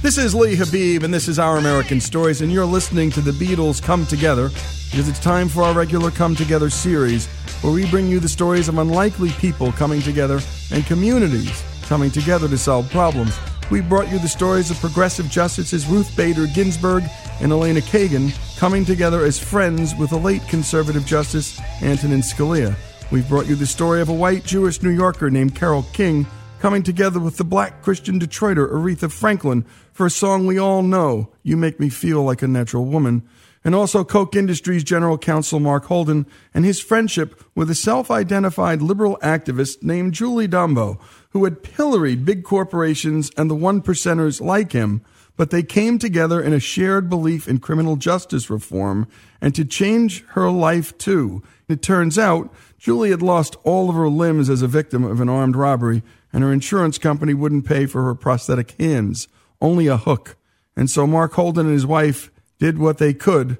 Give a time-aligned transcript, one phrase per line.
[0.00, 3.32] This is Lee Habib, and this is Our American Stories, and you're listening to the
[3.32, 4.48] Beatles Come Together
[4.90, 7.26] because it's time for our regular Come Together series
[7.62, 10.40] where we bring you the stories of unlikely people coming together
[10.70, 13.38] and communities coming together to solve problems.
[13.70, 17.04] We brought you the stories of progressive justices Ruth Bader Ginsburg
[17.40, 22.76] and Elena Kagan coming together as friends with the late conservative justice Antonin Scalia.
[23.10, 26.26] We've brought you the story of a white Jewish New Yorker named Carole King
[26.60, 31.30] coming together with the black Christian Detroiter Aretha Franklin for a song we all know,
[31.42, 33.22] You Make Me Feel Like a Natural Woman,
[33.64, 38.82] and also Koch Industries General Counsel Mark Holden and his friendship with a self identified
[38.82, 41.00] liberal activist named Julie Dumbo,
[41.30, 45.02] who had pilloried big corporations and the one percenters like him,
[45.36, 49.08] but they came together in a shared belief in criminal justice reform
[49.40, 51.42] and to change her life too.
[51.66, 55.28] It turns out Julie had lost all of her limbs as a victim of an
[55.28, 59.26] armed robbery and her insurance company wouldn't pay for her prosthetic hands,
[59.60, 60.36] only a hook.
[60.76, 63.56] And so Mark Holden and his wife did what they could,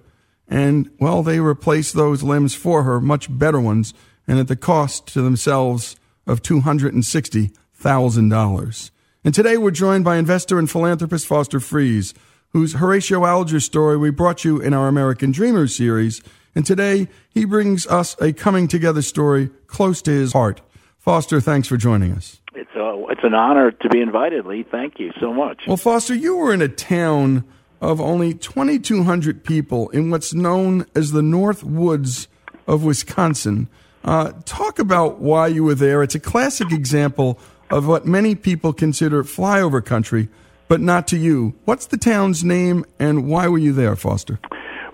[0.49, 3.95] and, well, they replaced those limbs for her, much better ones,
[4.27, 8.91] and at the cost to themselves of $260,000.
[9.25, 12.13] And today we're joined by investor and philanthropist Foster Friess,
[12.51, 16.21] whose Horatio Alger story we brought you in our American Dreamers series.
[16.55, 20.61] And today he brings us a coming together story close to his heart.
[20.99, 22.41] Foster, thanks for joining us.
[22.55, 24.65] It's a, it's an honor to be invited, Lee.
[24.71, 25.63] Thank you so much.
[25.67, 27.45] Well, Foster, you were in a town
[27.81, 32.29] of only 2,200 people in what's known as the North Woods
[32.67, 33.69] of Wisconsin.
[34.05, 36.03] Uh, talk about why you were there.
[36.03, 37.39] It's a classic example
[37.71, 40.29] of what many people consider flyover country,
[40.69, 41.55] but not to you.
[41.65, 44.39] What's the town's name, and why were you there, Foster?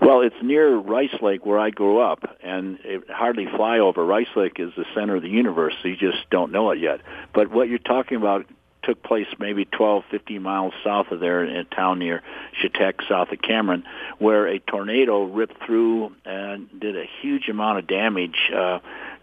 [0.01, 4.03] Well, it's near Rice Lake where I grew up, and it hardly fly over.
[4.03, 7.01] Rice Lake is the center of the universe, so you just don't know it yet.
[7.33, 8.45] But what you're talking about
[8.83, 12.21] took place maybe 12, 15 miles south of there in a town near
[12.61, 13.83] Chetek, south of Cameron,
[14.19, 18.79] where a tornado ripped through and did a huge amount of damage, uh,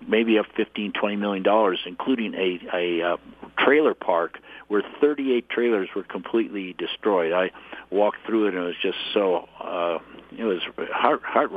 [0.07, 3.17] maybe up 15, 20 million dollars, including a, a uh,
[3.59, 4.39] trailer park
[4.69, 7.33] where 38 trailers were completely destroyed.
[7.33, 7.51] I
[7.91, 9.99] walked through it and it was just so uh,
[10.37, 10.61] it was
[10.93, 11.51] heart heart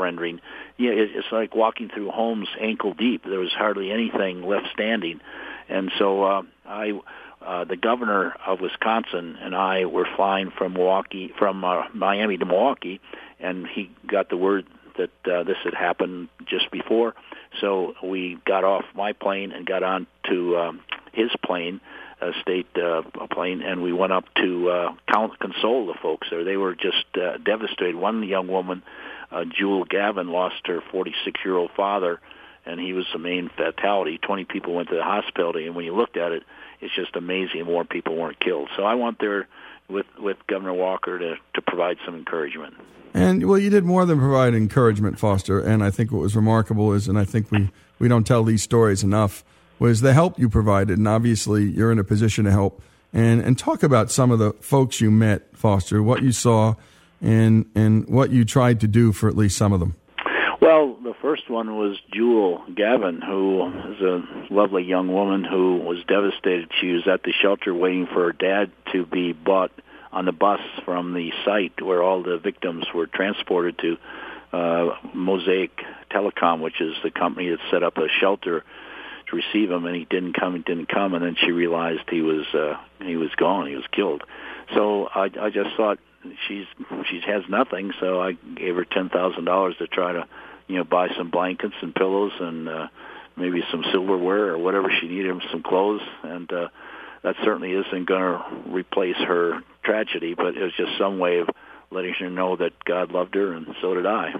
[0.82, 3.24] Yeah, it, it's like walking through homes ankle deep.
[3.24, 5.22] There was hardly anything left standing,
[5.70, 7.00] and so uh, I.
[7.44, 12.46] Uh, the governor of Wisconsin and I were flying from Milwaukee, from uh, Miami to
[12.46, 13.02] Milwaukee,
[13.40, 17.16] and he got the word that uh, this had happened just before.
[17.60, 20.82] So we got off my plane and got on to um,
[21.14, 21.82] his plane,
[22.22, 24.94] a state uh, plane, and we went up to uh,
[25.42, 26.44] console the folks there.
[26.44, 27.96] They were just uh, devastated.
[27.96, 28.84] One young woman,
[29.32, 32.20] uh, Jewel Gavin, lost her 46-year-old father,
[32.66, 34.18] and he was the main fatality.
[34.18, 36.44] 20 people went to the hospital, and when you looked at it,
[36.80, 38.70] it's just amazing more people weren't killed.
[38.76, 39.48] So I went there
[39.88, 42.76] with with Governor Walker to to provide some encouragement.
[43.14, 45.60] And well, you did more than provide encouragement, Foster.
[45.60, 48.64] And I think what was remarkable is, and I think we we don't tell these
[48.64, 49.44] stories enough
[49.80, 52.82] was the help you provided, and obviously you're in a position to help.
[53.14, 56.76] And and talk about some of the folks you met, Foster, what you saw,
[57.22, 59.96] and and what you tried to do for at least some of them.
[60.62, 66.04] Well, the first one was Jewel Gavin, who is a lovely young woman who was
[66.08, 66.70] devastated.
[66.80, 69.72] She was at the shelter waiting for her dad to be bought
[70.12, 73.98] on the bus from the site where all the victims were transported to
[74.56, 75.72] uh, Mosaic
[76.12, 78.64] Telecom, which is the company that set up a shelter
[79.30, 80.56] to receive him, and he didn't come.
[80.56, 83.68] He didn't come, and then she realized he was uh, he was gone.
[83.68, 84.24] He was killed.
[84.76, 86.00] So I, I just thought
[86.48, 86.66] she's
[87.10, 90.28] she has nothing, so I gave her ten thousand dollars to try to
[90.68, 92.88] you know buy some blankets and pillows and uh,
[93.36, 96.68] maybe some silverware or whatever she needed, some clothes, and uh,
[97.24, 101.50] that certainly isn't going to replace her tragedy, but it was just some way of
[101.92, 104.34] letting her know that God loved her, and so did I.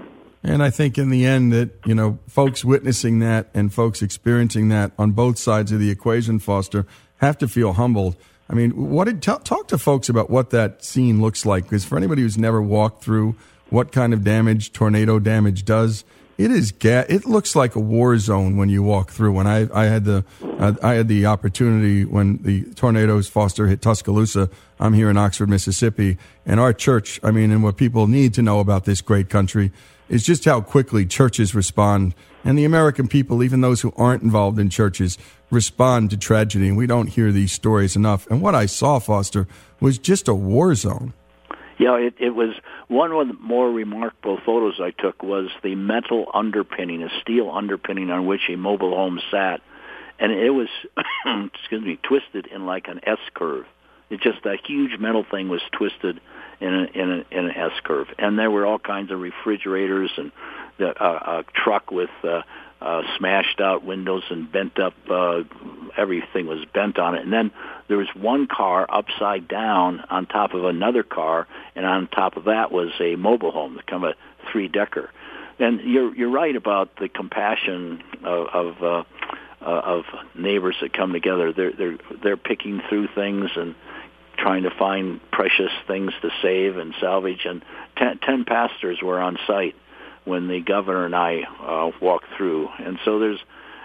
[0.44, 4.70] And I think in the end that, you know, folks witnessing that and folks experiencing
[4.70, 6.88] that on both sides of the equation, Foster,
[7.18, 8.16] have to feel humbled.
[8.52, 11.64] I mean, what did t- talk to folks about what that scene looks like?
[11.64, 13.36] Because for anybody who's never walked through
[13.70, 16.04] what kind of damage tornado damage does,
[16.38, 19.32] it is ga- it looks like a war zone when you walk through.
[19.32, 20.26] When I, I had the
[20.60, 24.50] uh, I had the opportunity when the tornadoes Foster hit Tuscaloosa.
[24.82, 27.22] I'm here in Oxford, Mississippi, and our church.
[27.24, 29.72] I mean, and what people need to know about this great country
[30.10, 32.14] is just how quickly churches respond.
[32.44, 35.18] And the American people, even those who aren't involved in churches,
[35.52, 36.70] respond to tragedy.
[36.70, 38.26] And we don't hear these stories enough.
[38.28, 39.48] And what I saw, Foster,
[39.80, 41.14] was just a war zone.
[41.78, 42.54] Yeah, it, it was
[42.90, 48.12] one of the more remarkable photos I took was the metal underpinning, a steel underpinning
[48.12, 49.62] on which a mobile home sat,
[50.20, 50.68] and it was,
[51.56, 53.66] excuse me, twisted in like an S curve.
[54.12, 56.20] It just that huge metal thing was twisted
[56.60, 60.12] in a, in, a, in an S curve, and there were all kinds of refrigerators
[60.18, 60.32] and
[60.78, 62.42] the, uh, a truck with uh,
[62.82, 64.94] uh, smashed out windows and bent up.
[65.10, 65.44] Uh,
[65.98, 67.22] everything was bent on it.
[67.22, 67.52] And then
[67.88, 72.46] there was one car upside down on top of another car, and on top of
[72.46, 74.16] that was a mobile home, kind of a
[74.52, 75.12] three decker.
[75.60, 78.48] And you're you're right about the compassion of.
[78.48, 79.04] of uh,
[79.64, 81.54] uh, of neighbors that come together.
[81.54, 83.76] They're they're they're picking through things and
[84.38, 87.46] trying to find precious things to save and salvage.
[87.46, 87.64] And
[87.96, 89.76] ten, ten pastors were on site
[90.26, 92.70] when the governor and I uh, walked through.
[92.80, 93.40] And so there's,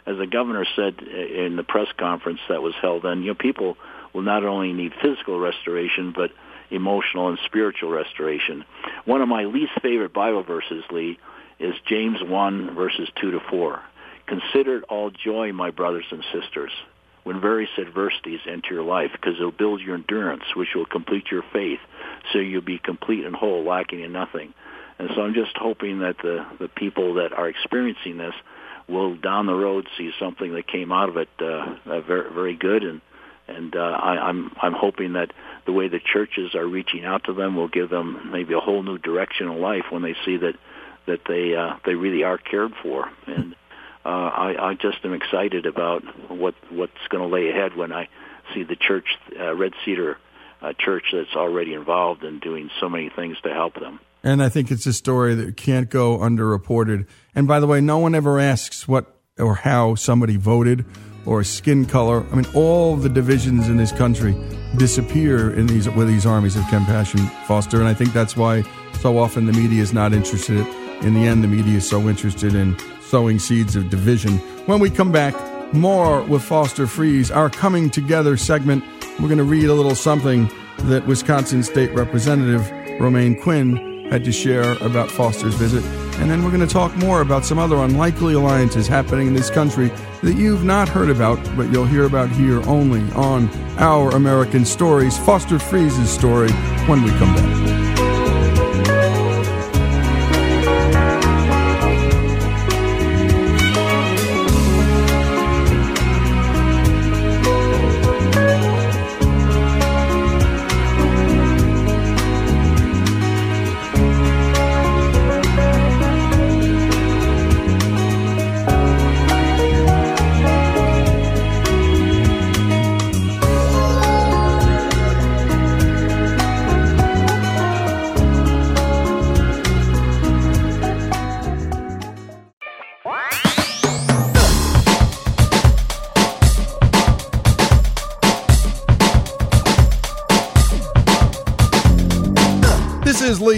[0.07, 3.77] as the governor said in the press conference that was held, then you know people
[4.13, 6.31] will not only need physical restoration but
[6.71, 8.65] emotional and spiritual restoration.
[9.05, 11.19] One of my least favorite Bible verses, Lee,
[11.59, 13.83] is James 1 verses 2 to 4.
[14.27, 16.73] Consider it all joy, my brothers and sisters,
[17.23, 21.45] when various adversities enter your life, because it'll build your endurance, which will complete your
[21.53, 21.79] faith,
[22.33, 24.53] so you'll be complete and whole, lacking in nothing.
[24.99, 28.35] And so I'm just hoping that the, the people that are experiencing this
[28.89, 32.57] will down the road see something that came out of it uh, uh, very very
[32.57, 33.01] good and
[33.49, 35.33] and uh, I, I'm I'm hoping that
[35.67, 38.83] the way the churches are reaching out to them will give them maybe a whole
[38.83, 40.55] new direction in life when they see that
[41.07, 43.55] that they uh, they really are cared for and
[44.05, 48.09] uh, I, I just am excited about what what's going to lay ahead when I
[48.55, 49.07] see the church
[49.39, 50.17] uh, Red Cedar
[50.63, 53.99] uh, Church that's already involved in doing so many things to help them.
[54.27, 57.07] And I think it's a story that can't go underreported.
[57.37, 60.85] And by the way, no one ever asks what or how somebody voted
[61.25, 62.27] or skin color.
[62.33, 64.37] I mean, all the divisions in this country
[64.79, 67.79] disappear in these with these armies of compassion, Foster.
[67.79, 68.65] And I think that's why
[69.01, 70.67] so often the media is not interested.
[71.03, 74.39] In the end, the media is so interested in sowing seeds of division.
[74.67, 75.37] When we come back,
[75.73, 78.83] more with Foster Friess, our coming together segment.
[79.21, 82.69] We're going to read a little something that Wisconsin State Representative
[83.01, 85.85] Romaine Quinn had to share about Foster's visit.
[86.21, 89.51] And then we're going to talk more about some other unlikely alliances happening in this
[89.51, 89.89] country
[90.23, 93.49] that you've not heard about, but you'll hear about here only on
[93.79, 96.51] Our American Stories, Foster Friess's story,
[96.87, 97.76] when we come back.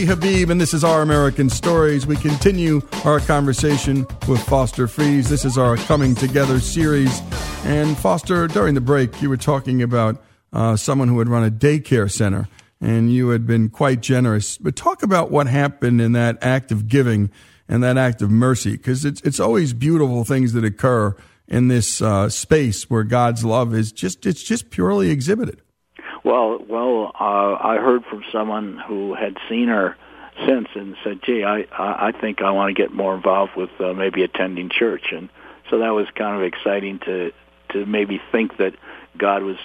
[0.09, 2.07] Habib, and this is Our American Stories.
[2.07, 5.29] We continue our conversation with Foster Friess.
[5.29, 7.21] This is our Coming Together series.
[7.65, 11.51] And Foster, during the break, you were talking about uh, someone who had run a
[11.51, 12.49] daycare center,
[12.81, 14.57] and you had been quite generous.
[14.57, 17.31] But talk about what happened in that act of giving
[17.69, 21.15] and that act of mercy, because it's, it's always beautiful things that occur
[21.47, 25.61] in this uh, space where God's love is just, it's just purely exhibited.
[26.25, 29.97] Well, well, uh, I heard from someone who had seen her
[30.47, 33.93] since and said, "Gee, I I think I want to get more involved with uh,
[33.93, 35.29] maybe attending church." And
[35.71, 37.33] so that was kind of exciting to
[37.73, 38.75] to maybe think that
[39.17, 39.57] God was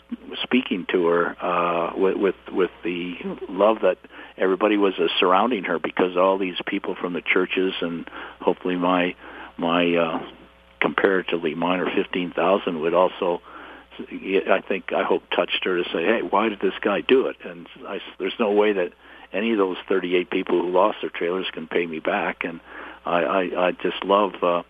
[0.42, 3.16] speaking to her uh, with, with with the
[3.48, 3.98] love that
[4.38, 8.10] everybody was uh, surrounding her because all these people from the churches and
[8.42, 9.16] hopefully my
[9.58, 10.26] my uh,
[10.82, 13.42] comparatively minor fifteen thousand would also
[14.00, 17.38] I think I hope touched her to say, "Hey, why did this guy do it?"
[17.44, 18.94] And I, there's no way that
[19.34, 22.44] any of those 38 people who lost their trailers can pay me back.
[22.44, 22.60] And
[23.06, 24.64] I, I, I just love, uh,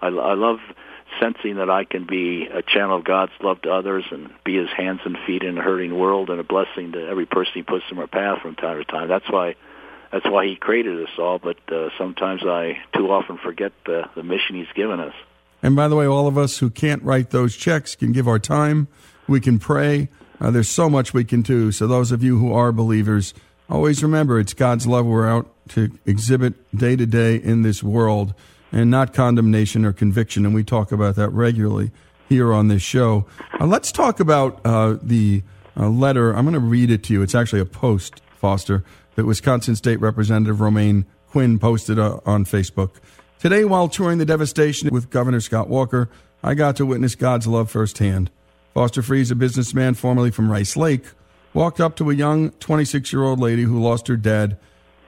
[0.00, 0.58] I, I love
[1.18, 4.68] sensing that I can be a channel of God's love to others and be His
[4.76, 7.84] hands and feet in a hurting world and a blessing to every person He puts
[7.90, 9.08] in our path from time to time.
[9.08, 9.56] That's why.
[10.12, 14.24] That's why he created us all, but uh, sometimes I too often forget the, the
[14.24, 15.14] mission he's given us.
[15.62, 18.38] And by the way, all of us who can't write those checks can give our
[18.38, 18.88] time.
[19.28, 20.08] We can pray.
[20.40, 21.70] Uh, there's so much we can do.
[21.70, 23.34] So, those of you who are believers,
[23.68, 28.34] always remember it's God's love we're out to exhibit day to day in this world
[28.72, 30.46] and not condemnation or conviction.
[30.46, 31.90] And we talk about that regularly
[32.28, 33.26] here on this show.
[33.60, 35.42] Uh, let's talk about uh, the
[35.76, 36.32] uh, letter.
[36.34, 37.22] I'm going to read it to you.
[37.22, 38.84] It's actually a post, Foster,
[39.16, 42.92] that Wisconsin State Representative Romaine Quinn posted uh, on Facebook.
[43.40, 46.10] Today, while touring the devastation with Governor Scott Walker,
[46.42, 48.30] I got to witness God's love firsthand.
[48.74, 51.06] Foster Friess, a businessman formerly from Rice Lake,
[51.54, 54.58] walked up to a young 26 year old lady who lost her dad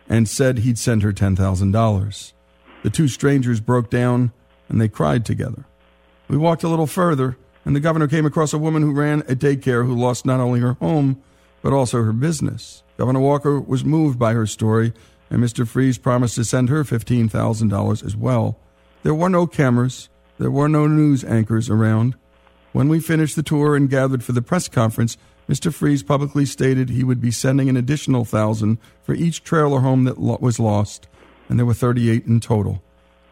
[0.09, 2.33] and said he'd send her $10,000.
[2.83, 4.33] The two strangers broke down
[4.71, 5.67] and they cried together.
[6.29, 7.37] We walked a little further,
[7.67, 10.61] and the governor came across a woman who ran a daycare who lost not only
[10.61, 11.23] her home,
[11.61, 12.83] but also her business.
[12.97, 14.95] Governor Walker was moved by her story,
[15.33, 15.67] and Mr.
[15.67, 18.59] Friess promised to send her $15,000 as well.
[19.03, 22.17] There were no cameras, there were no news anchors around.
[22.73, 25.17] When we finished the tour and gathered for the press conference,
[25.49, 25.73] Mr.
[25.73, 30.21] Friess publicly stated he would be sending an additional thousand for each trailer home that
[30.21, 31.09] lo- was lost,
[31.49, 32.83] and there were 38 in total.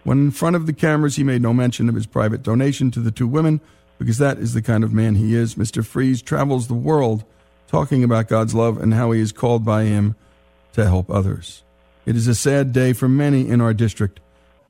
[0.02, 3.00] When in front of the cameras, he made no mention of his private donation to
[3.00, 3.60] the two women,
[3.98, 5.54] because that is the kind of man he is.
[5.54, 5.84] Mr.
[5.84, 7.24] Friess travels the world
[7.68, 10.16] talking about God's love and how he is called by him
[10.72, 11.62] to help others.
[12.10, 14.18] It is a sad day for many in our district,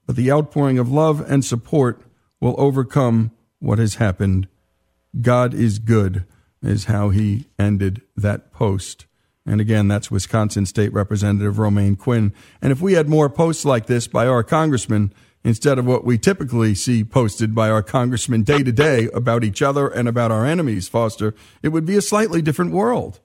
[0.06, 2.02] but the outpouring of love and support
[2.38, 3.30] will overcome
[3.61, 4.47] what has happened.
[5.23, 6.26] God is good,
[6.62, 9.06] is how he ended that post.
[9.47, 12.35] And again, that's Wisconsin State Representative Romaine Quinn.
[12.61, 15.11] And if we had more posts like this by our congressmen,
[15.42, 19.62] instead of what we typically see posted by our congressmen day to day about each
[19.62, 23.18] other and about our enemies, Foster, it would be a slightly different world.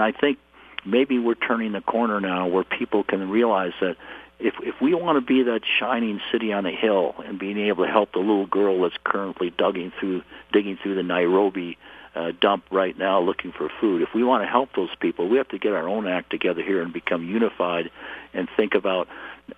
[0.00, 0.38] I think
[0.84, 3.96] maybe we're turning the corner now where people can realize that
[4.38, 7.84] if if we want to be that shining city on a hill and being able
[7.84, 10.22] to help the little girl that's currently digging through
[10.52, 11.78] digging through the Nairobi
[12.14, 15.38] uh, dump right now looking for food, if we want to help those people, we
[15.38, 17.90] have to get our own act together here and become unified
[18.34, 19.08] and think about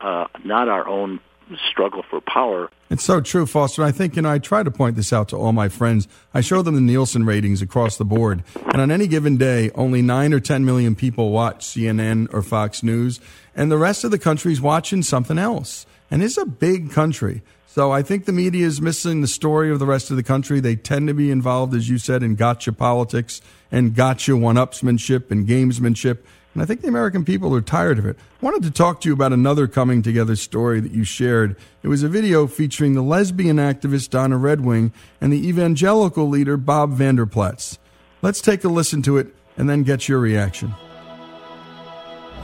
[0.01, 1.21] uh, not our own
[1.71, 2.71] struggle for power.
[2.91, 3.83] It's so true, Foster.
[3.83, 6.07] I think, you know, I try to point this out to all my friends.
[6.33, 8.45] I show them the Nielsen ratings across the board.
[8.73, 12.83] And on any given day, only nine or 10 million people watch CNN or Fox
[12.83, 13.21] News,
[13.55, 15.87] and the rest of the country's watching something else.
[16.11, 17.43] And it's a big country.
[17.67, 20.61] So I think the media is missing the story of the rest of the country.
[20.61, 23.41] They tend to be involved, as you said, in gotcha politics
[23.73, 26.19] and gotcha one upsmanship and gamesmanship.
[26.55, 28.17] And I think the American people are tired of it.
[28.17, 31.57] I wanted to talk to you about another coming together story that you shared.
[31.83, 36.93] It was a video featuring the lesbian activist Donna Redwing and the evangelical leader Bob
[36.93, 37.79] Vander Plaats.
[38.23, 40.75] Let's take a listen to it and then get your reaction.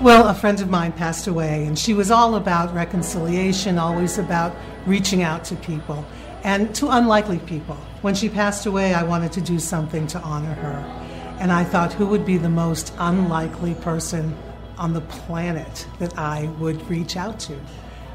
[0.00, 4.56] Well, a friend of mine passed away, and she was all about reconciliation, always about
[4.86, 6.04] reaching out to people
[6.42, 7.76] and to unlikely people.
[8.00, 10.99] When she passed away, I wanted to do something to honor her.
[11.40, 14.36] And I thought, who would be the most unlikely person
[14.76, 17.58] on the planet that I would reach out to?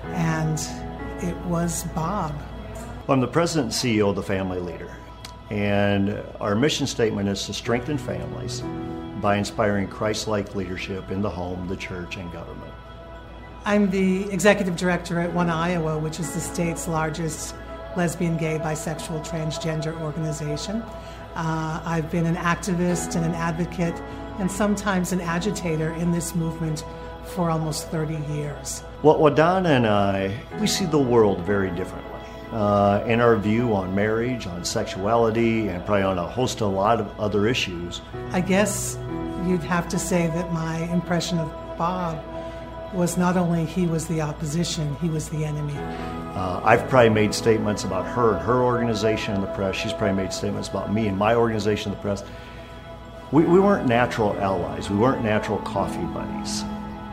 [0.10, 0.60] And
[1.24, 2.40] it was Bob.
[3.08, 4.96] Well, I'm the president and CEO of the Family Leader.
[5.50, 8.62] And our mission statement is to strengthen families
[9.22, 12.72] by inspiring Christ like leadership in the home, the church, and government.
[13.66, 17.56] I'm the executive director at One Iowa, which is the state's largest
[17.98, 20.84] lesbian, gay, bisexual, transgender organization.
[21.36, 24.02] Uh, I've been an activist and an advocate
[24.40, 26.84] and sometimes an agitator in this movement
[27.26, 28.84] for almost 30 years.
[29.04, 32.12] Well, Donna and I, we see the world very differently.
[32.52, 36.72] Uh, in our view on marriage, on sexuality, and probably on a host of a
[36.72, 38.02] lot of other issues.
[38.32, 38.98] I guess
[39.46, 42.24] you'd have to say that my impression of Bob
[42.96, 45.76] was not only he was the opposition, he was the enemy.
[46.36, 49.76] Uh, I've probably made statements about her and her organization in the press.
[49.76, 52.24] She's probably made statements about me and my organization in the press.
[53.32, 56.64] We, we weren't natural allies, we weren't natural coffee buddies.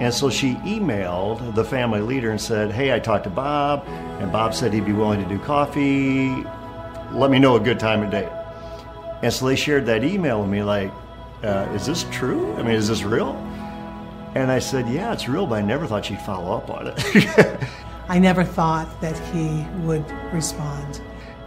[0.01, 4.33] And so she emailed the family leader and said, Hey, I talked to Bob, and
[4.33, 6.45] Bob said he'd be willing to do coffee.
[7.13, 8.29] Let me know a good time of day.
[9.23, 10.93] And so they shared that email with me, like,
[11.45, 12.53] uh, Is this true?
[12.55, 13.35] I mean, is this real?
[14.35, 17.69] And I said, Yeah, it's real, but I never thought she'd follow up on it.
[18.09, 21.01] I never thought that he would respond.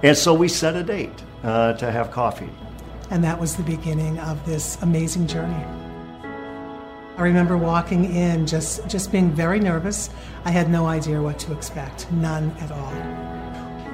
[0.03, 2.49] And so we set a date uh, to have coffee.
[3.09, 5.63] And that was the beginning of this amazing journey.
[7.17, 10.09] I remember walking in just, just being very nervous.
[10.43, 12.93] I had no idea what to expect, none at all.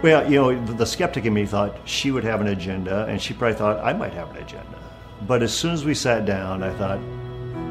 [0.02, 3.36] Well, you know, the skeptic in me thought she would have an agenda, and she
[3.36, 4.80] probably thought I might have an agenda.
[5.28, 7.00] But as soon as we sat down, I thought,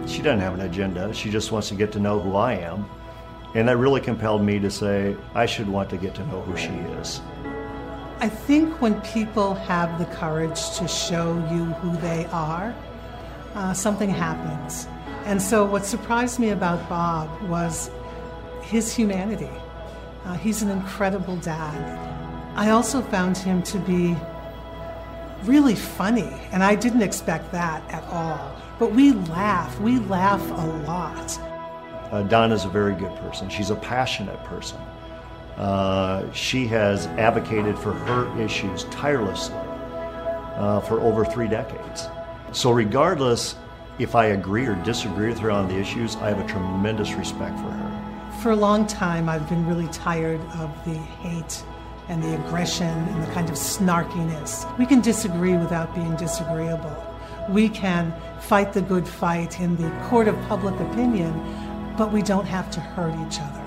[0.06, 1.12] she doesn't have an agenda.
[1.14, 2.88] She just wants to get to know who I am.
[3.54, 6.56] And that really compelled me to say, I should want to get to know who
[6.56, 7.20] she is.
[8.20, 12.74] I think when people have the courage to show you who they are,
[13.54, 14.86] uh, something happens.
[15.24, 17.90] And so, what surprised me about Bob was
[18.62, 19.50] his humanity.
[20.24, 21.98] Uh, he's an incredible dad.
[22.56, 24.14] I also found him to be
[25.44, 28.59] really funny, and I didn't expect that at all.
[28.80, 31.38] But we laugh, we laugh a lot.
[32.10, 33.50] uh, Donna's a very good person.
[33.50, 34.78] She's a passionate person.
[35.58, 39.54] Uh, she has advocated for her issues tirelessly
[40.56, 42.08] uh, for over three decades.
[42.52, 43.54] So, regardless
[43.98, 47.58] if I agree or disagree with her on the issues, I have a tremendous respect
[47.58, 48.30] for her.
[48.42, 51.62] For a long time, I've been really tired of the hate
[52.08, 54.64] and the aggression and the kind of snarkiness.
[54.78, 57.10] We can disagree without being disagreeable.
[57.48, 61.32] We can fight the good fight in the court of public opinion,
[61.96, 63.66] but we don't have to hurt each other.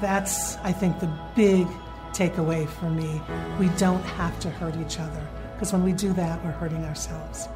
[0.00, 1.66] That's, I think, the big
[2.12, 3.20] takeaway for me.
[3.58, 7.48] We don't have to hurt each other, because when we do that, we're hurting ourselves.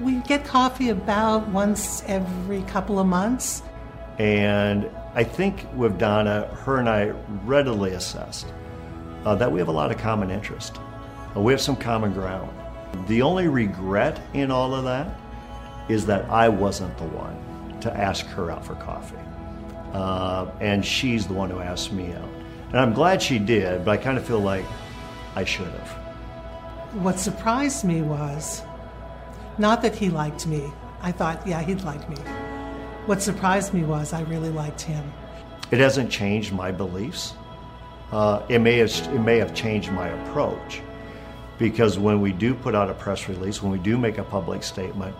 [0.00, 3.62] We get coffee about once every couple of months.
[4.18, 7.10] And I think with Donna, her and I
[7.44, 8.46] readily assessed
[9.24, 10.78] uh, that we have a lot of common interest.
[11.36, 12.50] Uh, we have some common ground.
[13.06, 15.18] The only regret in all of that
[15.88, 19.16] is that I wasn't the one to ask her out for coffee.
[19.92, 22.28] Uh, and she's the one who asked me out.
[22.68, 24.64] And I'm glad she did, but I kind of feel like
[25.36, 25.90] I should have.
[26.94, 28.62] What surprised me was
[29.58, 30.72] not that he liked me.
[31.00, 32.16] I thought, yeah, he'd like me.
[33.06, 35.12] What surprised me was I really liked him.
[35.70, 37.34] It hasn't changed my beliefs.
[38.10, 40.80] Uh, it may have it may have changed my approach
[41.58, 44.62] because when we do put out a press release, when we do make a public
[44.62, 45.14] statement,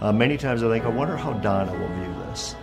[0.00, 2.54] uh, many times I think, I wonder how Donna will view this.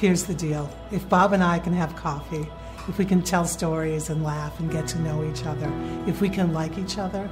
[0.00, 2.46] Here's the deal: if Bob and I can have coffee,
[2.88, 5.72] if we can tell stories and laugh and get to know each other,
[6.06, 7.28] if we can like each other,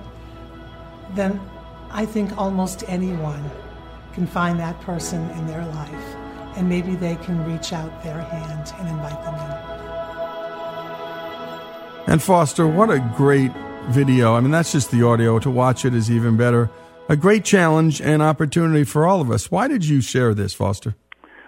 [1.14, 1.40] then
[1.90, 3.50] I think almost anyone
[4.14, 6.16] can find that person in their life,
[6.56, 9.74] and maybe they can reach out their hand and invite them in.
[12.12, 13.52] And Foster, what a great
[13.86, 14.34] video.
[14.34, 15.38] I mean, that's just the audio.
[15.38, 16.70] To watch it is even better.
[17.08, 19.50] A great challenge and opportunity for all of us.
[19.50, 20.94] Why did you share this, Foster?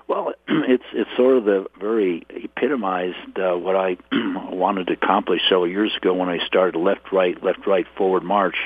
[0.08, 3.96] Well, it's it's sort of the very epitomized uh, what I
[4.50, 8.56] wanted to accomplish several years ago when I started Left Right Left Right Forward March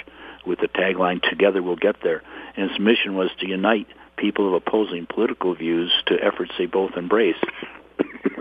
[0.46, 2.22] with the tagline "Together We'll Get There."
[2.56, 6.96] and its mission was to unite people of opposing political views to efforts they both
[6.96, 7.36] embrace.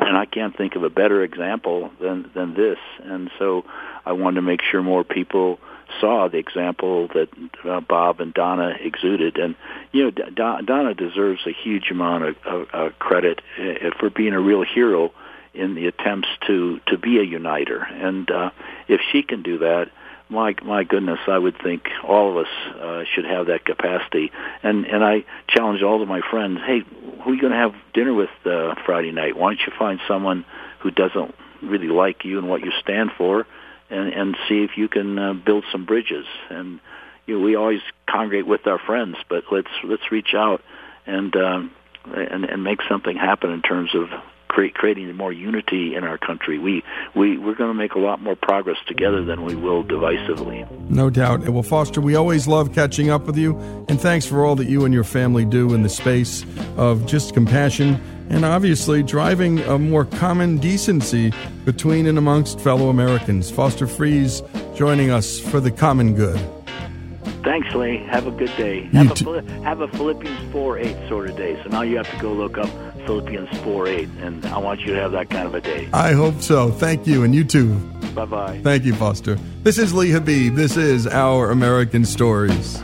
[0.02, 2.78] And I can't think of a better example than than this.
[3.04, 3.66] And so
[4.06, 5.60] I wanted to make sure more people
[6.00, 7.30] saw the example that
[7.66, 9.38] uh, Bob and Donna exuded.
[9.38, 9.56] And
[9.92, 14.34] you know, D- Donna deserves a huge amount of, of, of credit uh, for being
[14.34, 15.12] a real hero
[15.54, 17.80] in the attempts to to be a uniter.
[17.80, 18.52] And uh,
[18.88, 19.90] if she can do that,
[20.30, 24.32] my my goodness, I would think all of us uh, should have that capacity.
[24.64, 26.82] And and I challenge all of my friends, hey,
[27.24, 29.36] who are you going to have dinner with uh, Friday night?
[29.36, 30.46] Why don't you find someone
[30.80, 33.48] who doesn't really like you and what you stand for,
[33.90, 36.26] and and see if you can uh, build some bridges.
[36.50, 36.80] And
[37.26, 40.62] you know, we always congregate with our friends, but let's let's reach out
[41.08, 41.72] and um,
[42.06, 44.10] and and make something happen in terms of
[44.50, 46.60] create, creating more unity in our country.
[46.60, 46.84] We,
[47.16, 50.70] we, we're going to make a lot more progress together than we will divisively.
[50.90, 51.44] No doubt.
[51.44, 53.58] And Well, Foster, we always love catching up with you,
[53.88, 56.46] and thanks for all that you and your family do in the space
[56.78, 61.34] of just compassion and obviously driving a more common decency
[61.66, 63.50] between and amongst fellow Americans.
[63.50, 64.42] Foster Friess
[64.76, 66.40] joining us for the common good.
[67.44, 67.98] Thanks, Lee.
[68.10, 68.84] Have a good day.
[68.94, 71.60] Have a, have a Philippians 4 8 sort of day.
[71.64, 72.70] So now you have to go look up
[73.10, 75.90] Philippians 4 8, and I want you to have that kind of a day.
[75.92, 76.70] I hope so.
[76.70, 77.74] Thank you, and you too.
[78.14, 78.62] Bye bye.
[78.64, 79.34] Thank you, Foster.
[79.64, 80.54] This is Lee Habib.
[80.54, 82.84] This is Our American Stories.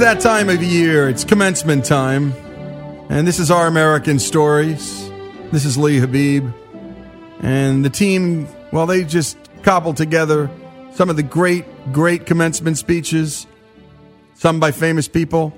[0.00, 1.10] That time of year.
[1.10, 2.32] It's commencement time.
[3.10, 5.10] And this is Our American Stories.
[5.52, 6.50] This is Lee Habib.
[7.42, 10.50] And the team, well, they just cobbled together
[10.94, 13.46] some of the great, great commencement speeches,
[14.36, 15.52] some by famous people.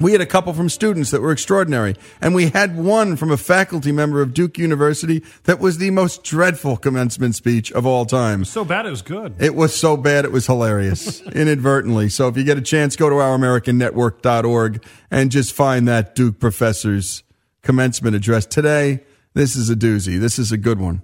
[0.00, 3.36] We had a couple from students that were extraordinary, and we had one from a
[3.36, 8.44] faculty member of Duke University that was the most dreadful commencement speech of all time.
[8.44, 9.34] So bad it was good.
[9.40, 12.10] It was so bad it was hilarious, inadvertently.
[12.10, 17.24] So if you get a chance, go to ouramericannetwork.org and just find that Duke professor's
[17.62, 19.00] commencement address today.
[19.34, 20.20] This is a doozy.
[20.20, 21.02] This is a good one.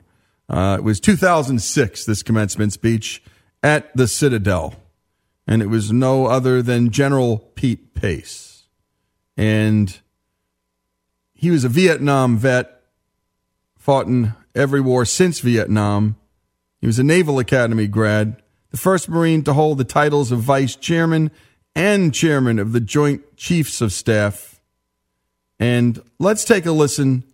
[0.48, 3.22] Uh, it was 2006, this commencement speech
[3.60, 4.74] at the Citadel.
[5.48, 8.53] And it was no other than General Pete Pace.
[9.36, 9.98] And
[11.34, 12.80] he was a Vietnam vet,
[13.76, 16.16] fought in every war since Vietnam.
[16.80, 20.76] He was a Naval Academy grad, the first Marine to hold the titles of Vice
[20.76, 21.30] Chairman
[21.74, 24.60] and Chairman of the Joint Chiefs of Staff.
[25.58, 27.24] And let's take a listen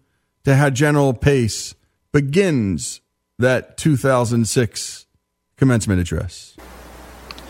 [0.44, 1.74] to how General Pace
[2.12, 3.00] begins
[3.38, 5.06] that 2006
[5.56, 6.56] commencement address.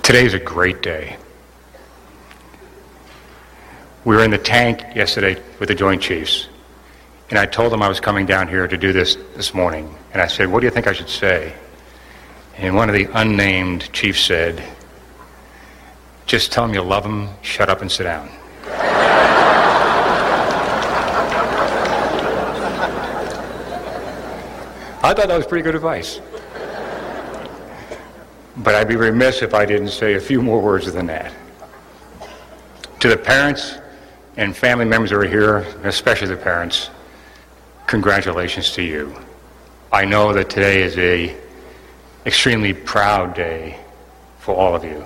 [0.03, 1.17] Today is a great day.
[4.03, 6.49] We were in the tank yesterday with the Joint Chiefs,
[7.29, 9.95] and I told them I was coming down here to do this this morning.
[10.15, 11.53] And I said, What do you think I should say?
[12.57, 14.63] And one of the unnamed chiefs said,
[16.25, 18.31] Just tell them you love them, shut up, and sit down.
[25.03, 26.21] I thought that was pretty good advice.
[28.57, 31.35] But I'd be remiss if I didn't say a few more words than that.
[33.01, 33.79] To the parents
[34.37, 36.91] and family members who are here, especially the parents,
[37.87, 39.17] congratulations to you.
[39.93, 41.37] I know that today is a
[42.25, 43.79] extremely proud day
[44.39, 45.05] for all of you.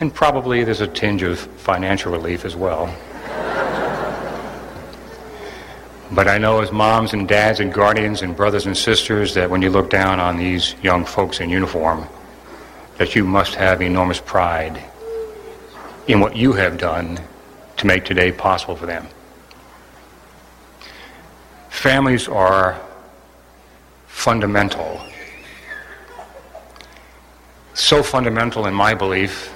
[0.00, 2.94] And probably there's a tinge of financial relief as well.
[6.10, 9.60] But I know as moms and dads and guardians and brothers and sisters that when
[9.60, 12.06] you look down on these young folks in uniform,
[12.96, 14.82] that you must have enormous pride
[16.06, 17.20] in what you have done
[17.78, 19.06] to make today possible for them.
[21.70, 22.80] Families are
[24.06, 25.00] fundamental.
[27.74, 29.54] So fundamental in my belief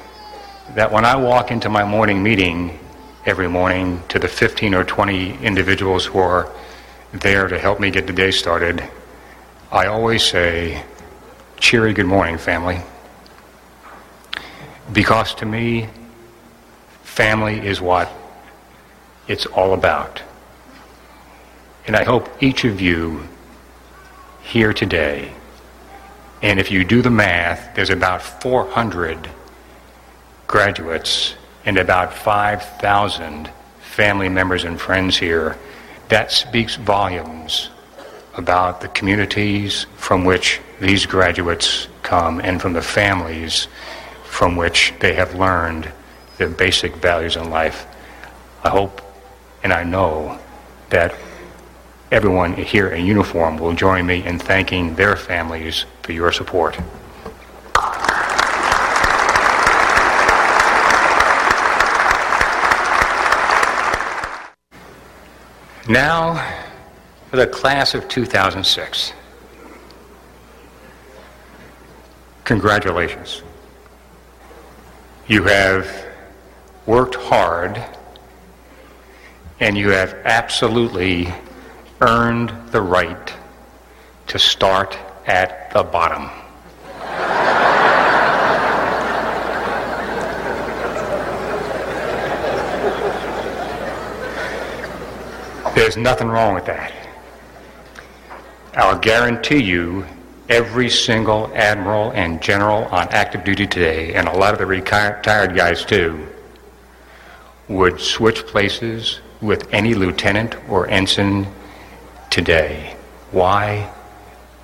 [0.74, 2.78] that when I walk into my morning meeting
[3.26, 6.48] every morning to the 15 or 20 individuals who are
[7.12, 8.82] there to help me get the day started,
[9.72, 10.84] I always say,
[11.58, 12.80] cheery good morning, family.
[14.92, 15.88] Because to me,
[17.12, 18.10] family is what
[19.28, 20.22] it's all about.
[21.86, 23.28] And I hope each of you
[24.42, 25.30] here today,
[26.40, 29.28] and if you do the math, there's about 400
[30.46, 31.34] graduates
[31.66, 35.58] and about 5,000 family members and friends here.
[36.08, 37.68] That speaks volumes
[38.34, 43.68] about the communities from which these graduates come and from the families
[44.24, 45.92] from which they have learned
[46.42, 47.86] the basic values in life.
[48.64, 49.00] I hope
[49.62, 50.38] and I know
[50.90, 51.14] that
[52.10, 56.78] everyone here in uniform will join me in thanking their families for your support.
[65.88, 66.34] Now,
[67.30, 69.12] for the class of 2006.
[72.44, 73.42] Congratulations.
[75.28, 76.11] You have
[76.86, 77.82] worked hard
[79.60, 81.32] and you have absolutely
[82.00, 83.32] earned the right
[84.26, 86.28] to start at the bottom.
[95.74, 96.92] There's nothing wrong with that.
[98.74, 100.04] I'll guarantee you
[100.48, 105.22] every single admiral and general on active duty today, and a lot of the retired
[105.54, 106.26] guys too,
[107.68, 111.46] would switch places with any lieutenant or ensign
[112.30, 112.96] today.
[113.30, 113.90] Why?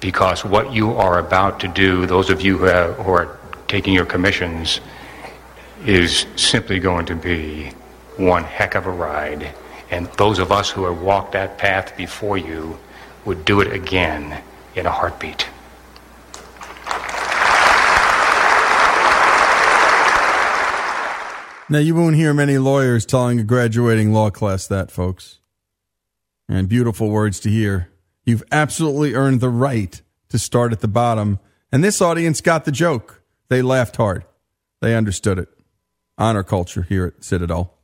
[0.01, 3.95] Because what you are about to do, those of you who, have, who are taking
[3.95, 4.81] your commissions,
[5.85, 7.73] is simply going to be
[8.17, 9.55] one heck of a ride.
[9.91, 12.79] And those of us who have walked that path before you
[13.25, 14.43] would do it again
[14.75, 15.47] in a heartbeat.
[21.70, 25.40] Now, you won't hear many lawyers telling a graduating law class that, folks.
[26.48, 27.90] And beautiful words to hear.
[28.24, 30.00] You've absolutely earned the right
[30.31, 31.38] to start at the bottom.
[31.70, 33.22] And this audience got the joke.
[33.50, 34.24] They laughed hard.
[34.81, 35.50] They understood it.
[36.16, 37.74] Honor culture here at Citadel.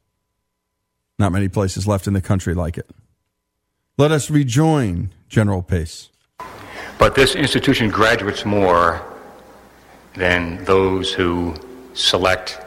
[1.19, 2.89] Not many places left in the country like it.
[3.99, 6.09] Let us rejoin General Pace.
[6.99, 9.03] But this institution graduates more
[10.15, 11.55] than those who
[11.93, 12.64] select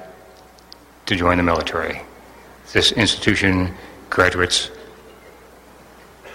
[1.08, 2.02] to join the military.
[2.72, 3.74] This institution
[4.10, 4.70] graduates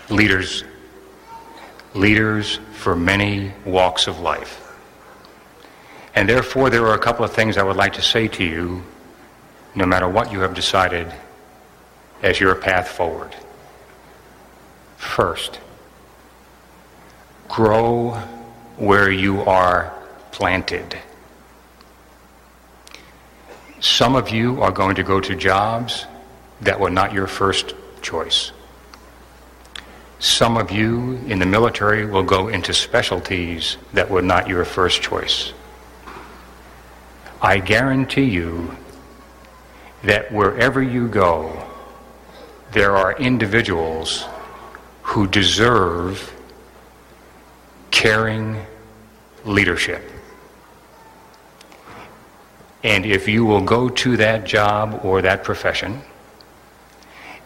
[0.09, 0.65] leaders,
[1.95, 4.59] leaders for many walks of life.
[6.15, 8.83] And therefore, there are a couple of things I would like to say to you,
[9.75, 11.13] no matter what you have decided
[12.23, 13.35] as your path forward.
[14.97, 15.59] First,
[17.49, 18.11] grow
[18.77, 19.93] where you are
[20.31, 20.97] planted.
[23.83, 26.07] Some of you are going to go to jobs
[26.61, 28.53] that were not your first choice.
[30.21, 35.03] Some of you in the military will go into specialties that were not your first
[35.03, 35.53] choice.
[37.41, 38.77] I guarantee you
[40.05, 41.69] that wherever you go,
[42.71, 44.25] there are individuals
[45.03, 46.33] who deserve
[47.91, 48.65] caring
[49.45, 50.12] leadership.
[52.85, 56.03] And if you will go to that job or that profession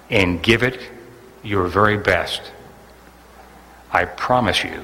[0.08, 0.80] and give it
[1.42, 2.40] your very best,
[3.92, 4.82] I promise you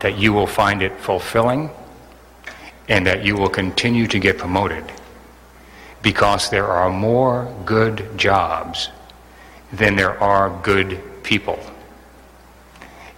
[0.00, 1.70] that you will find it fulfilling
[2.88, 4.84] and that you will continue to get promoted
[6.02, 8.90] because there are more good jobs
[9.72, 11.58] than there are good people.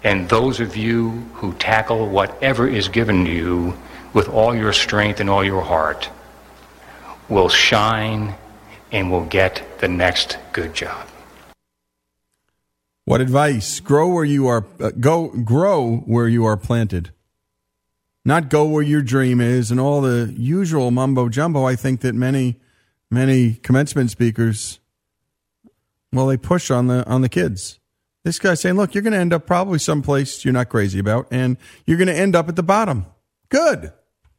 [0.05, 3.76] And those of you who tackle whatever is given you
[4.16, 6.09] with all your strength and all your heart
[7.29, 8.35] will shine
[8.90, 11.07] and will get the next good job.
[13.05, 13.79] What advice?
[13.79, 17.11] Grow where you are uh, go grow where you are planted.
[18.24, 22.14] Not go where your dream is and all the usual mumbo jumbo I think that
[22.14, 22.57] many
[23.11, 24.81] many commencement speakers
[26.11, 27.79] well they push on the on the kids.
[28.24, 31.29] This guy's saying, "Look, you're going to end up probably someplace you're not crazy about
[31.31, 33.05] and you're going to end up at the bottom."
[33.50, 33.92] Good.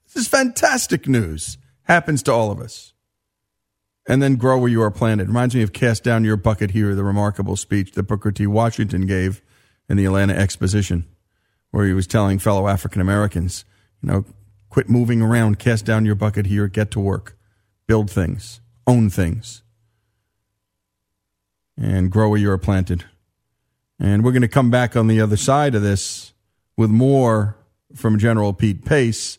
[0.07, 1.57] This is fantastic news.
[1.83, 2.93] Happens to all of us
[4.07, 5.27] and then grow where you are planted.
[5.27, 8.47] Reminds me of Cast Down Your Bucket Here, the remarkable speech that Booker T.
[8.47, 9.41] Washington gave
[9.89, 11.05] in the Atlanta Exposition,
[11.71, 13.65] where he was telling fellow African Americans,
[14.01, 14.25] you know,
[14.69, 17.37] quit moving around, cast down your bucket here, get to work,
[17.85, 19.61] build things, own things,
[21.77, 23.05] and grow where you are planted.
[23.99, 26.33] And we're going to come back on the other side of this
[26.77, 27.57] with more
[27.95, 29.37] from General Pete Pace.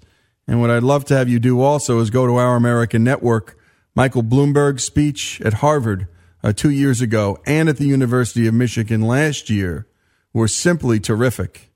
[0.49, 3.57] And what I'd love to have you do also is go to our American Network
[3.95, 6.09] Michael Bloomberg's speech at Harvard
[6.43, 9.87] uh, two years ago and at the University of Michigan last year
[10.33, 11.71] were simply terrific.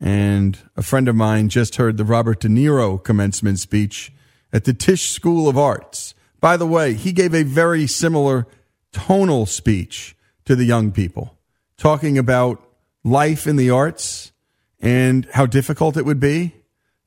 [0.00, 4.10] And a friend of mine just heard the Robert De Niro commencement speech
[4.54, 6.14] at the Tisch School of Arts.
[6.40, 8.46] By the way, he gave a very similar
[8.92, 11.36] tonal speech to the young people,
[11.76, 12.64] talking about
[13.02, 14.32] life in the arts
[14.80, 16.54] and how difficult it would be,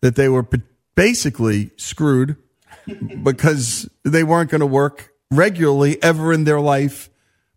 [0.02, 0.44] that they were
[0.98, 2.36] basically screwed
[3.24, 7.10] because they weren't going to work regularly ever in their life.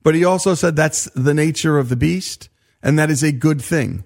[0.02, 2.50] But he also said that's the nature of the beast,
[2.82, 4.04] and that is a good thing.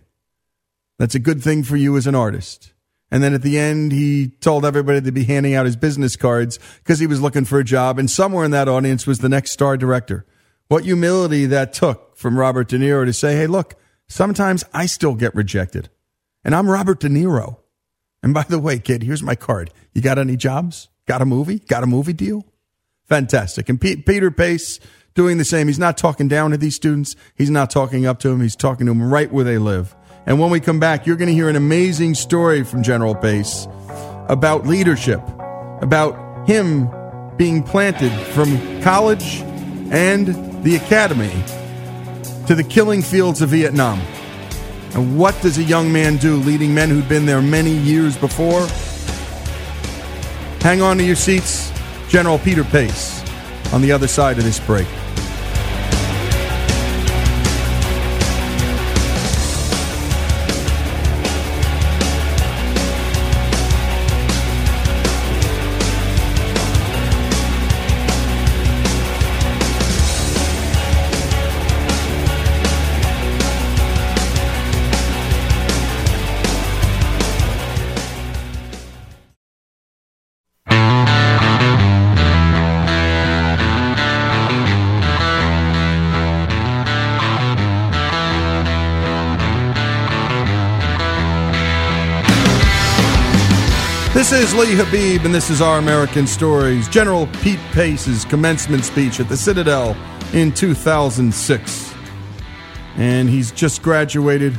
[0.99, 2.73] That's a good thing for you as an artist.
[3.11, 6.59] And then at the end, he told everybody to be handing out his business cards
[6.79, 7.99] because he was looking for a job.
[7.99, 10.25] And somewhere in that audience was the next star director.
[10.69, 13.75] What humility that took from Robert De Niro to say, hey, look,
[14.09, 15.91] sometimes I still get rejected.
[16.45, 17.59] And I'm Robert De Niro.
[18.25, 19.71] And by the way, kid, here's my card.
[19.93, 20.89] You got any jobs?
[21.07, 21.59] Got a movie?
[21.59, 22.47] Got a movie deal?
[23.07, 23.69] Fantastic.
[23.69, 24.81] And P- Peter Pace
[25.13, 25.67] doing the same.
[25.67, 27.17] He's not talking down to these students.
[27.35, 28.41] He's not talking up to them.
[28.41, 29.95] He's talking to them right where they live.
[30.25, 33.69] And when we come back, you're going to hear an amazing story from General Pace
[34.31, 35.21] about leadership,
[35.83, 36.89] about him
[37.37, 39.43] being planted from college
[39.93, 40.29] and
[40.65, 41.31] the academy
[42.47, 44.01] to the killing fields of Vietnam.
[44.95, 48.67] And what does a young man do leading men who'd been there many years before?
[50.61, 51.73] Hang on to your seats.
[52.09, 53.23] General Peter Pace
[53.73, 54.87] on the other side of this break.
[94.45, 96.87] Is Lee Habib, and this is Our American Stories.
[96.89, 99.97] General Pete Pace's commencement speech at the Citadel
[100.35, 101.95] in 2006.
[102.97, 104.59] And he's just graduated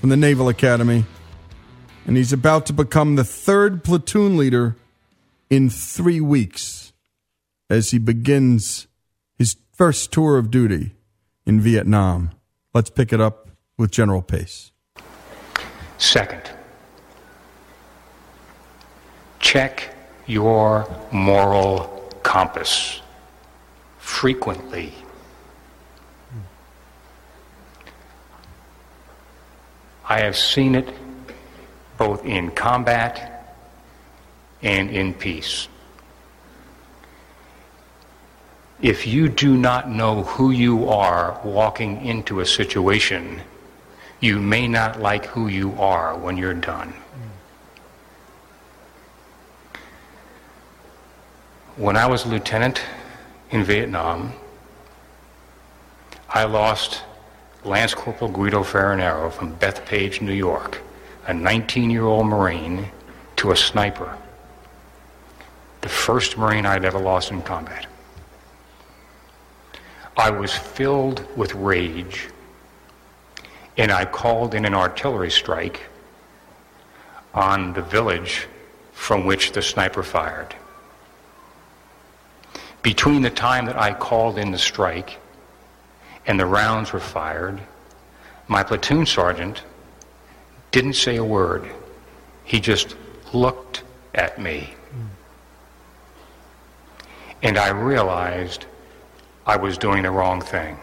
[0.00, 1.04] from the Naval Academy,
[2.04, 4.74] and he's about to become the third platoon leader
[5.48, 6.92] in three weeks
[7.70, 8.88] as he begins
[9.38, 10.96] his first tour of duty
[11.46, 12.32] in Vietnam.
[12.74, 14.72] Let's pick it up with General Pace.
[15.98, 16.50] Second,
[19.42, 19.94] Check
[20.26, 23.02] your moral compass
[23.98, 24.94] frequently.
[30.08, 30.88] I have seen it
[31.98, 33.56] both in combat
[34.62, 35.68] and in peace.
[38.80, 43.42] If you do not know who you are walking into a situation,
[44.20, 46.94] you may not like who you are when you're done.
[51.76, 52.82] When I was a lieutenant
[53.50, 54.34] in Vietnam,
[56.28, 57.02] I lost
[57.64, 60.82] Lance Corporal Guido Farinaro from Bethpage, New York,
[61.26, 62.90] a 19 year old Marine,
[63.36, 64.18] to a sniper.
[65.80, 67.86] The first Marine I'd ever lost in combat.
[70.18, 72.28] I was filled with rage,
[73.78, 75.80] and I called in an artillery strike
[77.32, 78.46] on the village
[78.92, 80.54] from which the sniper fired.
[82.82, 85.20] Between the time that I called in the strike
[86.26, 87.60] and the rounds were fired,
[88.48, 89.62] my platoon sergeant
[90.72, 91.70] didn't say a word.
[92.44, 92.96] He just
[93.32, 94.74] looked at me.
[97.42, 98.66] And I realized
[99.46, 100.76] I was doing the wrong thing.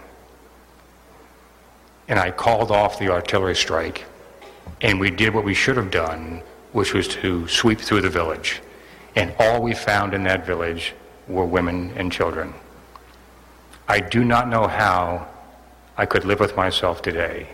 [2.07, 4.05] And I called off the artillery strike,
[4.81, 8.61] and we did what we should have done, which was to sweep through the village.
[9.15, 10.93] And all we found in that village
[11.29, 12.53] were women and children.
[13.87, 15.27] I do not know how
[15.97, 17.47] I could live with myself today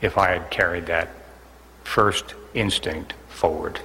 [0.00, 1.08] if I had carried that
[1.84, 3.80] first instinct forward.